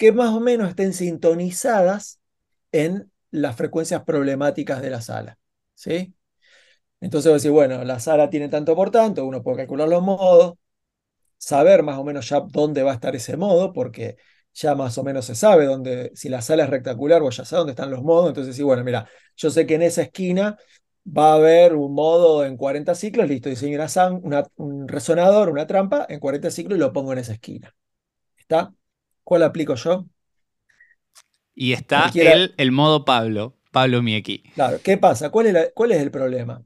[0.01, 2.19] que más o menos estén sintonizadas
[2.71, 5.37] en las frecuencias problemáticas de la sala.
[5.75, 6.15] ¿sí?
[7.01, 10.55] Entonces decís, bueno, la sala tiene tanto por tanto, uno puede calcular los modos,
[11.37, 14.17] saber más o menos ya dónde va a estar ese modo, porque
[14.53, 17.59] ya más o menos se sabe dónde, si la sala es rectangular, vos ya sabés
[17.61, 20.57] dónde están los modos, entonces sí, bueno, mira, yo sé que en esa esquina
[21.07, 23.87] va a haber un modo en 40 ciclos, listo, diseño una,
[24.23, 27.75] una- un resonador, una trampa en 40 ciclos y lo pongo en esa esquina.
[28.37, 28.73] ¿Está?
[29.31, 30.05] ¿Cuál aplico yo?
[31.55, 34.43] Y está Cualquiera- el, el modo Pablo, Pablo Mieki.
[34.53, 35.29] Claro, ¿qué pasa?
[35.29, 36.63] ¿Cuál es, la- cuál es el problema?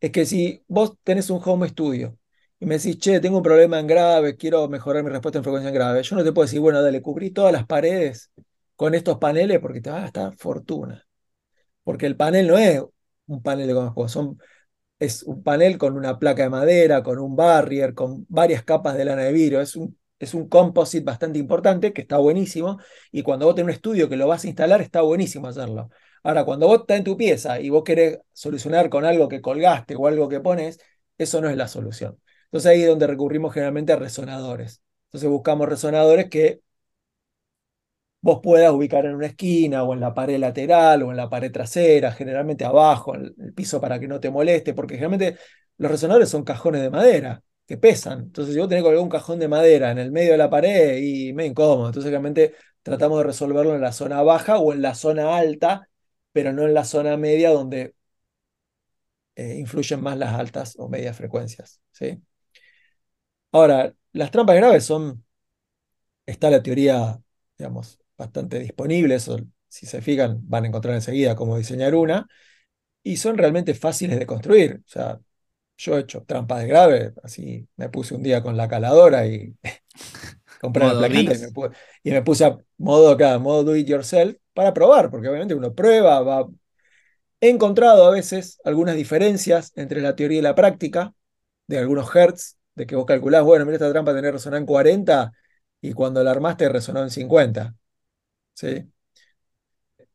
[0.00, 2.18] Es que si vos tenés un home studio
[2.60, 5.68] y me decís, che, tengo un problema en grave, quiero mejorar mi respuesta en frecuencia
[5.70, 8.30] en grave, yo no te puedo decir, bueno, dale, cubrí todas las paredes
[8.76, 11.04] con estos paneles porque te va a gastar fortuna.
[11.84, 12.82] Porque el panel no es
[13.26, 14.38] un panel de juegos, son,
[14.98, 19.04] es un panel con una placa de madera, con un barrier, con varias capas de
[19.06, 19.60] lana de vidrio.
[19.60, 22.78] Es un, es un composite bastante importante que está buenísimo.
[23.10, 25.90] Y cuando vos tenés un estudio que lo vas a instalar, está buenísimo hacerlo.
[26.22, 29.94] Ahora, cuando vos estás en tu pieza y vos querés solucionar con algo que colgaste
[29.96, 30.78] o algo que pones,
[31.18, 32.18] eso no es la solución.
[32.46, 34.82] Entonces ahí es donde recurrimos generalmente a resonadores.
[35.08, 36.60] Entonces buscamos resonadores que
[38.20, 41.52] vos puedas ubicar en una esquina o en la pared lateral o en la pared
[41.52, 45.36] trasera, generalmente abajo, en el piso para que no te moleste, porque generalmente
[45.76, 48.20] los resonadores son cajones de madera que pesan.
[48.20, 50.50] Entonces, si vos tenés que colgar un cajón de madera en el medio de la
[50.50, 51.86] pared y me incómodo.
[51.88, 55.88] Entonces, realmente tratamos de resolverlo en la zona baja o en la zona alta,
[56.32, 57.94] pero no en la zona media donde
[59.36, 61.80] eh, influyen más las altas o medias frecuencias.
[61.92, 62.20] ¿sí?
[63.52, 65.24] Ahora, las trampas graves son,
[66.26, 67.20] está la teoría,
[67.58, 69.18] digamos, bastante disponible,
[69.68, 72.26] si se fijan, van a encontrar enseguida cómo diseñar una,
[73.02, 74.82] y son realmente fáciles de construir.
[74.86, 75.20] O sea,
[75.76, 79.56] yo he hecho trampas de grave, así me puse un día con la caladora y
[80.60, 83.76] compré la Modo plaquita y me, pu- y me puse a modo acá, modo do
[83.76, 86.48] it yourself, para probar, porque obviamente uno prueba, va.
[87.40, 91.14] He encontrado a veces algunas diferencias entre la teoría y la práctica,
[91.68, 95.32] de algunos hertz, de que vos calculás, bueno, mira esta trampa que resonar en 40
[95.82, 97.76] y cuando la armaste resonó en 50.
[98.54, 98.90] ¿sí?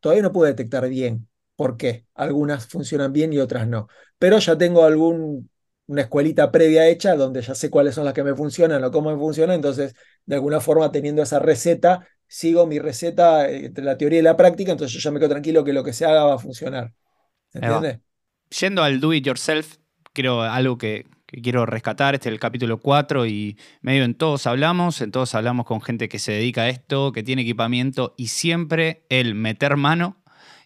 [0.01, 1.28] Todavía no pude detectar bien
[1.59, 2.05] por qué.
[2.15, 3.87] Algunas funcionan bien y otras no.
[4.17, 5.49] Pero ya tengo algún,
[5.87, 9.11] una escuelita previa hecha donde ya sé cuáles son las que me funcionan o cómo
[9.11, 9.57] me funcionan.
[9.57, 9.93] Entonces,
[10.25, 14.37] de alguna forma, teniendo esa receta, sigo mi receta eh, entre la teoría y la
[14.37, 14.71] práctica.
[14.71, 16.93] Entonces, yo ya me quedo tranquilo que lo que se haga va a funcionar.
[17.49, 17.87] ¿Se Ahí va.
[17.87, 18.01] entiende?
[18.59, 19.77] Yendo al do it yourself,
[20.13, 24.47] creo algo que, que quiero rescatar, este es el capítulo 4 y medio en todos
[24.47, 28.27] hablamos, en todos hablamos con gente que se dedica a esto, que tiene equipamiento y
[28.29, 30.17] siempre el meter mano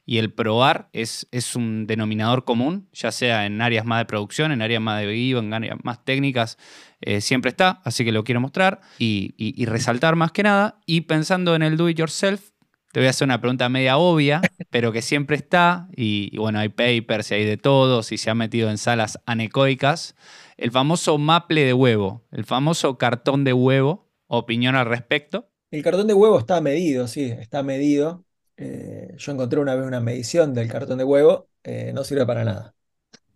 [0.05, 4.51] y el probar es, es un denominador común, ya sea en áreas más de producción,
[4.51, 6.57] en áreas más de vivo, en áreas más técnicas,
[7.01, 10.79] eh, siempre está, así que lo quiero mostrar y, y- y resaltar más que nada.
[10.85, 12.49] Y pensando en el do it yourself,
[12.91, 16.59] te voy a hacer una pregunta media obvia, pero que siempre está, y, y bueno,
[16.59, 20.15] hay papers y hay de todo, si se ha metido en salas anecoicas.
[20.57, 25.49] El famoso maple de huevo, el famoso cartón de huevo, opinión al respecto.
[25.71, 28.23] El cartón de huevo está medido, sí, está medido.
[28.57, 32.43] Eh, yo encontré una vez una medición del cartón de huevo, eh, no sirve para
[32.45, 32.75] nada.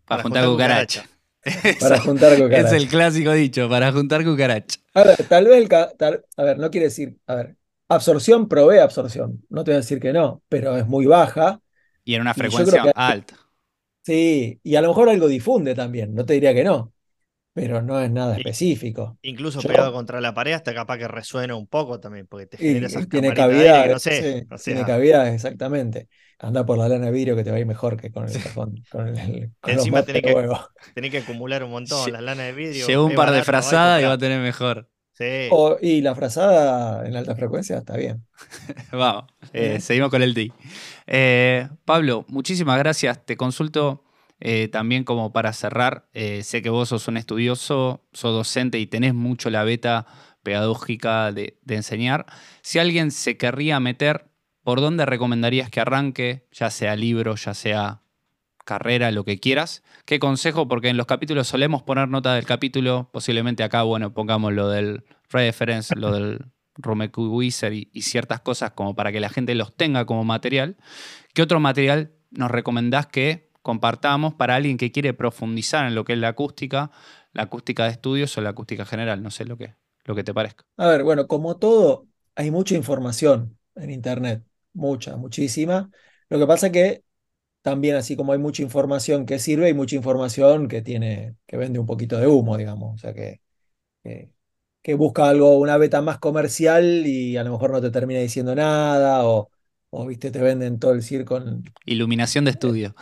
[0.05, 1.05] Para, Para juntar juntar cucaracha.
[1.77, 2.73] Para juntar es cucarachas.
[2.73, 4.79] el clásico dicho, para juntar cucaracha.
[4.93, 5.69] A ver, tal vez el.
[5.97, 7.17] tal- a ver, no quiere decir.
[7.27, 7.57] A ver,
[7.87, 9.45] absorción provee absorción.
[9.49, 11.61] No te voy a decir que no, pero es muy baja.
[12.03, 13.35] Y en una frecuencia que- alta.
[14.03, 16.15] Sí, y a lo mejor algo difunde también.
[16.15, 16.93] No te diría que no,
[17.57, 19.17] pero no es nada específico.
[19.23, 22.57] Incluso Yo- pegado contra la pared hasta capaz que resuena un poco también, porque te
[22.57, 24.87] genera y esas tiene camaritas de aire cavidad, que no sé, sí, o tiene sea,
[24.87, 26.07] cavidad, exactamente.
[26.39, 28.43] Anda por la lana de vidrio que te va a ir mejor que con el
[28.43, 30.55] cajón, con, el, con los Encima mates tenés de que-
[30.93, 32.85] tenés que acumular un montón, Lle- las lanas de vidrio.
[32.85, 34.87] Llevó un par de frazadas y va a tener mejor.
[35.13, 35.47] Sí.
[35.49, 38.23] O- y la frazada en alta frecuencia está bien.
[38.91, 40.51] Vamos, eh, seguimos con el D.
[41.07, 43.25] Eh, Pablo, muchísimas gracias.
[43.25, 44.03] Te consulto
[44.39, 46.09] eh, también como para cerrar.
[46.13, 50.05] eh, sé que vos sos un estudioso, sos docente y tenés mucho la beta
[50.43, 52.25] pedagógica de, enseñar.
[52.61, 54.29] Si alguien se querría meter,
[54.63, 56.47] ¿por dónde recomendarías que arranque?
[56.51, 58.01] Ya sea libro, ya sea
[58.63, 59.83] carrera, lo que quieras.
[60.05, 60.67] ¿Qué consejo?
[60.67, 63.09] Porque en los capítulos solemos poner nota del capítulo.
[63.11, 68.71] Posiblemente acá, bueno, pongamos lo del reference, lo del Romeco Wizard y, y ciertas cosas
[68.71, 70.77] como para que la gente los tenga como material,
[71.33, 76.13] ¿qué otro material nos recomendás que compartamos para alguien que quiere profundizar en lo que
[76.13, 76.91] es la acústica,
[77.33, 79.23] la acústica de estudios o la acústica general?
[79.23, 80.65] No sé lo que, lo que te parezca.
[80.77, 84.43] A ver, bueno, como todo, hay mucha información en Internet,
[84.73, 85.89] mucha, muchísima.
[86.29, 87.03] Lo que pasa que
[87.61, 91.79] también, así como hay mucha información que sirve, hay mucha información que tiene, que vende
[91.79, 92.95] un poquito de humo, digamos.
[92.95, 93.41] O sea, que,
[94.03, 94.31] que,
[94.83, 98.55] que busca algo, una beta más comercial y a lo mejor no te termina diciendo
[98.55, 99.51] nada, o,
[99.91, 101.37] o viste, te venden todo el circo.
[101.37, 102.95] en- Iluminación de estudio.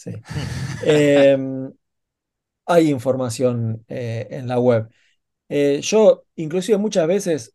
[0.00, 0.12] Sí.
[0.86, 1.70] Em,
[2.66, 4.88] hay información eh, en la web.
[5.48, 7.54] Eh, yo, inclusive muchas veces,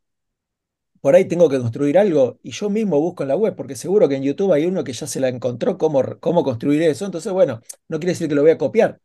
[1.02, 4.10] por ahí tengo que construir algo y yo mismo busco en la web, porque seguro
[4.10, 7.06] que en YouTube hay uno que ya se la encontró cómo, cómo construir eso.
[7.06, 9.00] Entonces, bueno, no quiere decir que lo voy a copiar,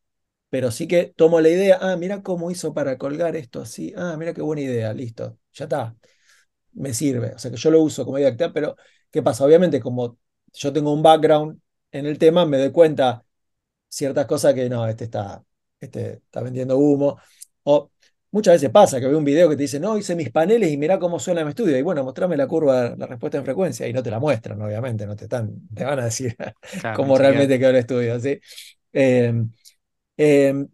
[0.50, 4.16] pero sí que tomo la idea, ah, mira cómo hizo para colgar esto así, ah,
[4.18, 5.96] mira qué buena idea, listo, ya está,
[6.72, 7.34] me sirve.
[7.34, 8.76] O sea que yo lo uso como idea activa, pero
[9.10, 9.44] ¿qué pasa?
[9.44, 10.18] Obviamente, como
[10.52, 11.60] yo tengo un background
[11.92, 13.24] en el tema, me doy cuenta
[13.90, 15.42] ciertas cosas que no, este está,
[15.78, 17.18] este está vendiendo humo.
[17.64, 17.90] O
[18.30, 20.76] muchas veces pasa que veo un video que te dice, no, hice mis paneles y
[20.76, 21.76] mirá cómo suena mi estudio.
[21.76, 23.86] Y bueno, mostrame la curva, la respuesta en frecuencia.
[23.86, 26.34] Y no te la muestran, obviamente, no te están, te van a decir
[26.80, 28.40] Claro, cómo realmente quedó el estudio, ¿sí?
[28.92, 29.34] Eh,
[30.16, 30.66] eh,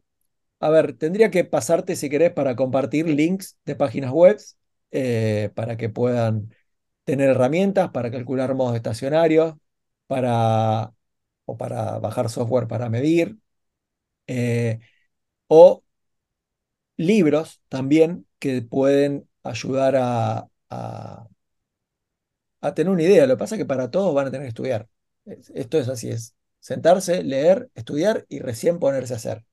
[0.61, 4.39] a ver, tendría que pasarte, si querés, para compartir links de páginas web
[4.91, 6.55] eh, para que puedan
[7.05, 9.55] tener herramientas para calcular modos estacionarios,
[10.07, 10.93] para,
[11.47, 13.39] o para bajar software para medir,
[14.29, 14.81] eh,
[15.49, 15.85] o
[16.97, 21.29] libros también que pueden ayudar a, a-
[22.61, 23.27] a tener una idea.
[23.27, 24.89] Lo que pasa es que para todos van a tener que estudiar.
[25.25, 29.45] Es- Esto es así, es sentarse, leer, estudiar y recién ponerse a hacer.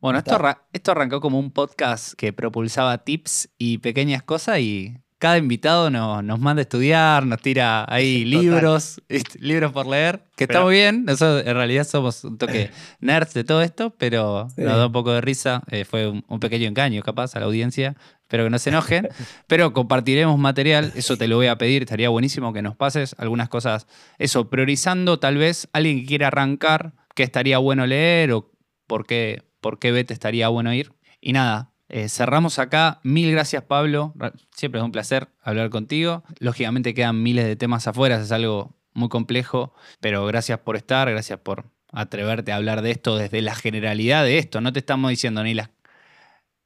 [0.00, 4.98] Bueno, esto, arra- esto arrancó como un podcast que propulsaba tips y pequeñas cosas y
[5.18, 8.42] cada invitado nos, nos manda a estudiar, nos tira ahí Total.
[8.42, 9.02] libros,
[9.38, 11.04] libros por leer, que está Pero- muy bien.
[11.04, 14.62] Nosotros en realidad somos un toque nerds de todo esto, pero Sí.
[14.62, 15.62] nos da un poco de risa.
[15.70, 19.08] eh, fue un, un pequeño engaño capaz a la audiencia, espero que no se enojen.
[19.46, 23.48] pero compartiremos material, eso te lo voy a pedir, estaría buenísimo que nos pases algunas
[23.48, 23.86] cosas,
[24.18, 28.50] eso, priorizando tal vez alguien que quiera arrancar, qué estaría bueno leer o
[28.86, 30.92] por qué, por qué estaría bueno ir.
[31.20, 33.00] Y nada, eh, cerramos acá.
[33.02, 34.14] Mil gracias, Pablo.
[34.54, 36.24] Siempre es un placer hablar contigo.
[36.38, 41.38] Lógicamente quedan miles de temas afuera, es algo muy complejo, pero gracias por estar, gracias
[41.40, 44.60] por atreverte a hablar de esto desde la generalidad de esto.
[44.60, 45.70] No te estamos diciendo ni las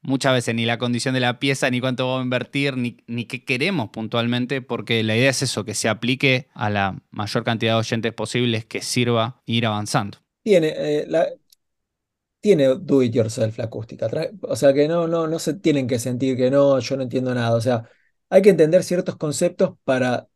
[0.02, 3.26] muchas veces ni la condición de la pieza, ni cuánto vamos a invertir, ni, ni
[3.26, 7.74] qué queremos puntualmente, porque la idea es eso, que se aplique a la mayor cantidad
[7.74, 10.18] de oyentes posibles, que sirva ir avanzando.
[10.42, 11.26] Tiene, eh, la-
[12.40, 14.08] tiene do it yourself la acústica.
[14.42, 17.34] O sea que no, no, no se tienen que sentir que no, yo no entiendo
[17.34, 17.54] nada.
[17.54, 17.88] O sea,
[18.28, 20.28] hay que entender ciertos conceptos para,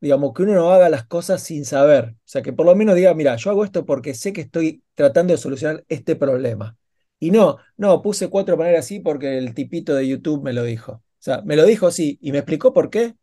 [0.00, 2.14] digamos, que uno no haga las cosas sin saber.
[2.16, 4.82] O sea, que por lo menos diga, mira, yo hago esto porque sé que estoy
[4.94, 6.76] tratando de solucionar este problema.
[7.18, 10.92] Y no, no, puse cuatro paneles así porque el tipito de YouTube me lo dijo.
[10.92, 13.14] O sea, me lo dijo sí, y me explicó por qué.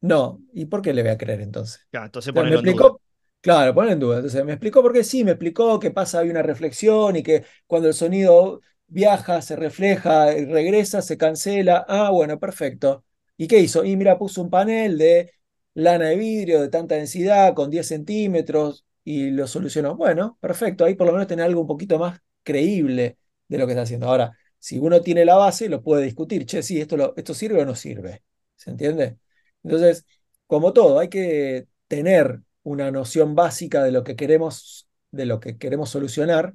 [0.00, 1.86] No, ¿y por qué le voy a creer entonces?
[1.90, 3.00] Claro, entonces O sea, me explicó,
[3.46, 4.16] claro, ponen en duda.
[4.16, 7.44] Entonces, me explicó por qué sí, me explicó que pasa, hay una reflexión y que
[7.66, 11.84] cuando el sonido viaja, se refleja y regresa, se cancela.
[11.88, 13.04] Ah, bueno, perfecto.
[13.36, 13.84] ¿Y qué hizo?
[13.84, 15.32] Y mira, puso un panel de
[15.74, 19.96] lana de vidrio de tanta densidad con 10 centímetros y lo solucionó.
[19.96, 20.84] Bueno, perfecto.
[20.84, 23.18] Ahí por lo menos tener algo un poquito más creíble
[23.48, 24.08] de lo que está haciendo.
[24.08, 26.46] Ahora, si uno tiene la base, lo puede discutir.
[26.46, 28.22] Che, sí, esto, esto sirve o no sirve.
[28.56, 29.18] ¿Se entiende?
[29.62, 30.06] Entonces,
[30.46, 35.56] como todo, hay que tener una noción básica de lo que queremos, de lo que
[35.56, 36.52] queremos solucionar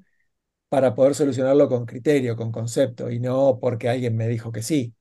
[0.67, 4.93] para poder solucionarlo con criterio, con concepto, y no porque alguien me dijo que sí.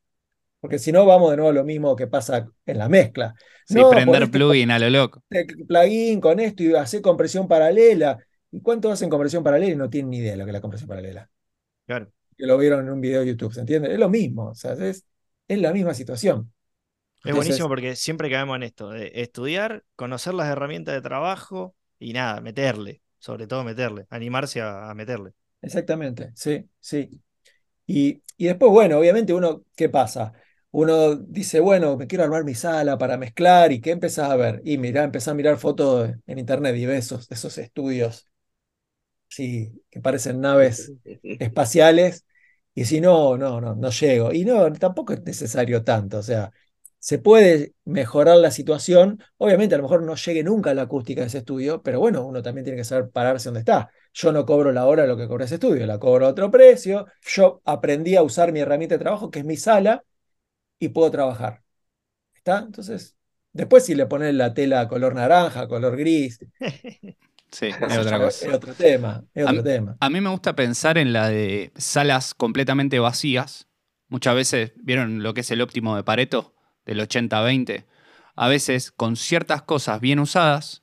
[0.61, 3.35] Porque si no, vamos de nuevo a lo mismo que pasa en la mezcla.
[3.67, 5.25] Sí, No, prender plugin a lo loco.
[5.67, 8.19] plugin con esto y hacer compresión paralela.
[8.53, 10.61] ¿Y cuánto hacen compresión paralela y no tienen ni idea de lo que es la
[10.61, 11.29] compresión paralela?
[11.87, 12.13] Claro.
[12.37, 13.93] Que lo vieron en un video de YouTube, ¿se entiende?
[13.93, 15.05] Es lo mismo, o sea, es,
[15.49, 16.53] es la misma situación.
[17.25, 22.13] Es buenísimo porque siempre caemos en esto, de estudiar, conocer las herramientas de trabajo y
[22.15, 25.33] nada, meterle, sobre todo meterle, animarse a, a meterle.
[25.63, 27.23] Exactamente, sí, sí.
[27.87, 30.33] Y, y después, bueno, obviamente uno, ¿qué pasa?
[30.73, 34.63] Uno dice, bueno, me quiero armar mi sala para mezclar y ¿qué empezás a ver?
[34.65, 38.29] Y mira, empezás a mirar fotos en internet y ves esos, esos estudios,
[39.29, 40.95] sí, que parecen naves
[41.39, 42.27] espaciales
[42.75, 44.33] y si no, no, no, no llego.
[44.33, 46.53] Y no, tampoco es necesario tanto, o sea,
[47.01, 51.23] se puede mejorar la situación, obviamente a lo mejor no llegue nunca a la acústica
[51.23, 53.91] de ese estudio, pero bueno, uno también tiene que saber pararse donde está.
[54.15, 56.51] Yo no cobro la hora de lo que cobra ese estudio, la cobro a otro
[56.53, 60.05] precio, yo aprendí a usar mi herramienta de trabajo, que es mi sala,
[60.79, 61.63] y puedo trabajar.
[62.35, 62.61] ¿Está?
[62.61, 63.17] Entonces,
[63.53, 66.41] después si le pones la tela color naranja, color gris,
[67.51, 68.47] Sí, es otra cosa.
[68.47, 69.99] es otro tema, es A otro mí- tema.
[70.03, 73.69] A mí me gusta pensar en la de salas completamente vacías.
[74.09, 76.55] Muchas veces, ¿vieron lo que es el óptimo de Pareto?
[76.85, 77.85] Del 80-20.
[78.37, 80.83] A veces, con ciertas cosas bien usadas,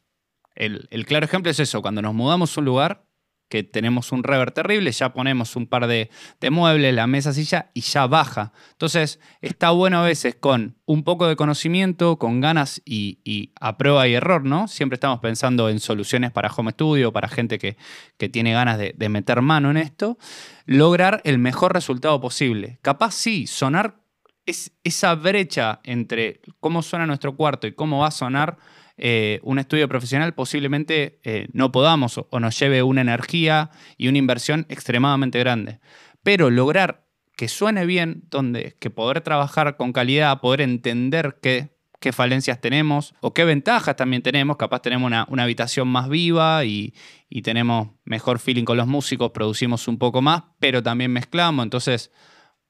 [0.55, 3.07] el, el claro ejemplo es eso, cuando nos mudamos a un lugar
[3.49, 6.09] que tenemos un rever terrible, ya ponemos un par de,
[6.41, 8.51] de muebles, la mesa, silla, y ya baja.
[8.71, 13.77] Entonces, está bueno a veces con un poco de conocimiento, con ganas y, y a
[13.77, 14.67] prueba y error, ¿no?
[14.67, 17.77] Siempre estamos pensando en soluciones para home studio, para gente que,
[18.17, 20.17] que tiene ganas de, de meter mano en esto,
[20.65, 22.79] lograr el mejor resultado posible.
[22.81, 24.01] Capaz sí, sonar
[24.47, 28.57] es, esa brecha entre cómo suena nuestro cuarto y cómo va a sonar
[28.97, 34.17] eh, un estudio profesional, posiblemente eh, no podamos o, nos lleve una energía y una
[34.17, 35.79] inversión extremadamente grande.
[36.23, 42.11] Pero lograr que suene bien, donde que poder trabajar con calidad, poder entender qué, qué
[42.11, 44.57] falencias tenemos o qué ventajas también tenemos.
[44.57, 46.95] Capaz tenemos una, una habitación más viva y,
[47.29, 51.63] y tenemos mejor feeling con los músicos, producimos un poco más, pero también mezclamos.
[51.63, 52.11] Entonces,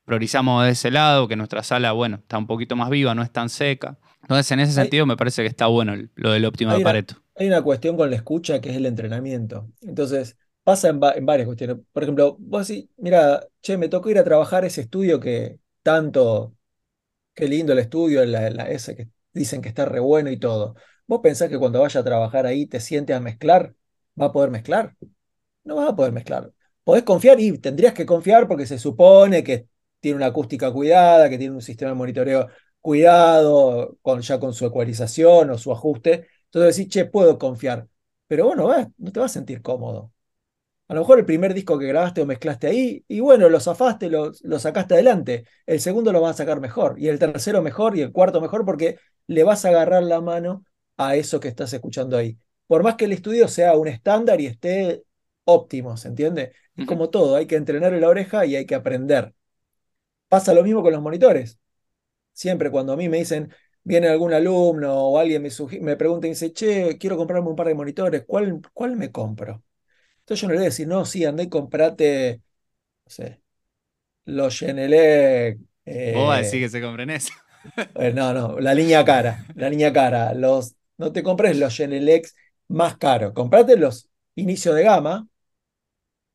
[0.08, 3.32] priorizamos de ese lado, que nuestra sala, bueno, está un poquito más viva, no es
[3.32, 3.98] tan seca.
[4.22, 6.84] Entonces, en ese Hay- sentido, me parece que está bueno lo del óptimo de una-
[6.86, 7.16] Pareto.
[7.36, 9.68] Hay una cuestión con la escucha que es el entrenamiento.
[9.82, 11.78] Entonces, pasa en, va- en varias cuestiones.
[11.92, 16.56] Por ejemplo, vos decís, mira, che, me tocó ir a trabajar ese estudio que tanto,
[17.36, 20.76] qué lindo el estudio, la, la- ese que dicen que está re bueno y todo.
[21.06, 23.76] ¿Vos pensás que cuando vaya a trabajar ahí te sientes a mezclar?
[24.20, 24.96] ¿Va a poder mezclar?
[25.64, 26.52] No vas a poder mezclar.
[26.84, 29.68] Podés confiar y tendrías que confiar porque se supone que
[30.08, 32.48] tiene una acústica cuidada, que tiene un sistema de monitoreo
[32.80, 36.28] cuidado, con, ya con su ecualización o su ajuste.
[36.46, 37.88] Entonces decís, che, puedo confiar.
[38.28, 40.14] Pero vos no, vas, no te vas a sentir cómodo.
[40.88, 44.10] A lo mejor el primer disco que grabaste o mezclaste ahí, y bueno, lo zafaste,
[44.10, 45.46] lo, lo sacaste adelante.
[45.66, 48.64] El segundo lo vas a sacar mejor, y el tercero mejor, y el cuarto mejor,
[48.66, 48.98] porque
[49.28, 50.64] le vas a agarrar la mano
[50.96, 52.38] a eso que estás escuchando ahí.
[52.68, 55.04] Por más que el estudio sea un estándar y esté
[55.44, 56.54] óptimo, ¿se entiende?
[56.78, 59.34] Es como todo, hay que entrenar en la oreja y hay que aprender.
[60.28, 61.60] Pasa lo mismo con los monitores.
[62.34, 63.54] Siempre cuando a mí me dicen,
[63.84, 65.50] viene algún alumno o alguien me,
[65.82, 69.64] me pregunta y dice, che, quiero comprarme un par de monitores, ¿cuál, cuál me compro?
[70.22, 72.42] Entonces yo no le voy a decir, no, sí, andá y comprate,
[73.06, 73.42] no sé,
[74.26, 75.60] los Genelec,
[76.06, 77.32] Vos vas a eh, decir que se compren eso.
[77.96, 82.36] eh, no, no, la línea cara, la línea cara, los, no te compres los Genelecs
[82.68, 85.28] más caros, comprate los inicio de gama,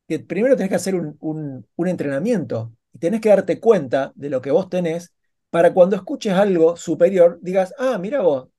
[0.07, 4.29] que primero tenés que hacer un, un- un entrenamiento y tenés que darte cuenta de
[4.29, 5.13] lo que vos tenés
[5.49, 8.49] para cuando escuches algo superior digas, ah, mira vos,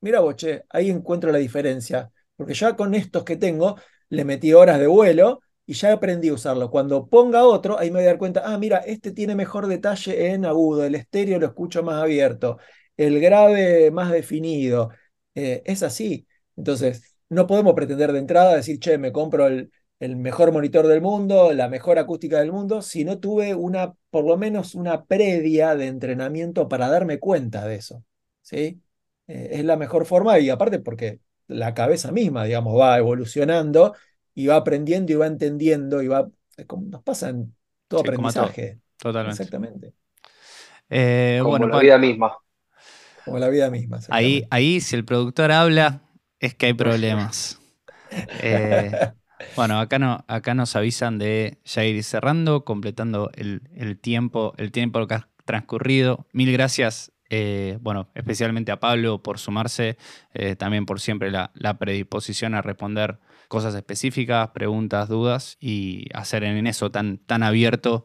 [0.00, 3.76] mira vos, che, ahí encuentro la diferencia, porque ya con estos que tengo
[4.08, 6.70] le metí horas de vuelo y ya aprendí a usarlo.
[6.70, 10.32] Cuando ponga otro, ahí me voy a dar cuenta, ah, mira, este tiene mejor detalle
[10.32, 12.58] en agudo, el estéreo lo escucho más abierto,
[12.96, 14.90] el grave más definido.
[15.34, 16.26] Eh, es así.
[16.56, 19.70] Entonces, no podemos pretender de entrada decir, che, me compro el,
[20.00, 24.24] el mejor monitor del mundo, la mejor acústica del mundo, si no tuve una, por
[24.26, 28.04] lo menos una previa de entrenamiento para darme cuenta de eso.
[28.42, 28.82] ¿Sí?
[29.26, 33.94] Eh, es la mejor forma y aparte porque la cabeza misma, digamos, va evolucionando
[34.34, 37.54] y va aprendiendo y va entendiendo y va, es como nos pasa en
[37.88, 38.80] todo Sí, aprendizaje.
[38.98, 39.42] Totalmente.
[39.42, 39.94] Exactamente.
[40.90, 42.36] Eh, Como bueno, la vida misma.
[43.24, 43.98] Como la vida misma.
[44.08, 44.50] ahí, exactamente.
[44.50, 46.02] ahí si el productor habla,
[46.40, 47.60] es que hay problemas.
[48.38, 48.96] Eh,
[49.54, 54.72] bueno, acá, no, acá nos avisan de ya ir cerrando, completando el, el tiempo, el
[54.72, 56.26] tiempo que ha transcurrido.
[56.32, 59.96] Mil gracias, eh, bueno, especialmente a Pablo por sumarse,
[60.34, 63.18] eh, también por siempre la, la predisposición a responder
[63.48, 68.04] cosas específicas, preguntas, dudas y hacer en eso tan, tan abierto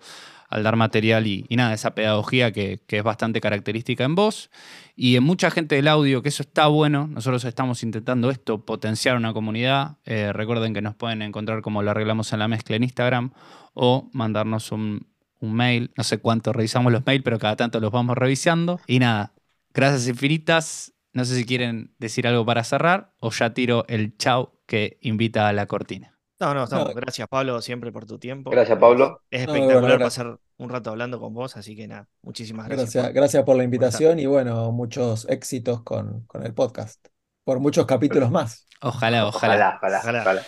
[0.52, 4.52] al dar material y, nada, esa pedagogía que, que es bastante característica en vos
[4.96, 7.08] y en mucha gente del audio, que eso está bueno.
[7.08, 9.98] Nosotros estamos intentando esto, potenciar una comunidad.
[10.06, 13.32] Eh, recuerden que nos pueden encontrar como lo arreglamos en la mezcla en Instagram
[13.74, 15.08] o mandarnos un,
[15.40, 15.92] un mail.
[15.96, 18.80] No sé cuánto revisamos los mails, pero cada tanto los vamos revisando.
[18.86, 19.34] Y nada,
[19.74, 20.94] gracias infinitas.
[21.14, 25.48] No sé si quieren decir algo para cerrar o ya tiro el chau que invita
[25.48, 26.18] a la cortina.
[26.42, 26.88] No, no, estamos.
[26.90, 26.94] No.
[26.96, 28.50] Gracias, Pablo, siempre por tu tiempo.
[28.50, 29.22] Gracias, Pablo.
[29.30, 32.94] Es No, espectacular bueno, pasar un rato hablando con vos, así que nada, muchísimas gracias.
[32.94, 37.06] Gracias, por- gracias por la invitación y bueno, muchos éxitos con, con el podcast.
[37.44, 38.68] Por muchos capítulos más.
[38.82, 39.54] Ojalá, ojalá.
[39.56, 40.22] Ojalá, ojalá, Ojalá.
[40.22, 40.42] ojalá.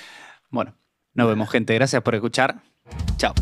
[0.49, 0.75] Bueno,
[1.13, 1.73] nos vemos gente.
[1.73, 2.61] Gracias por escuchar.
[3.17, 3.33] Chao.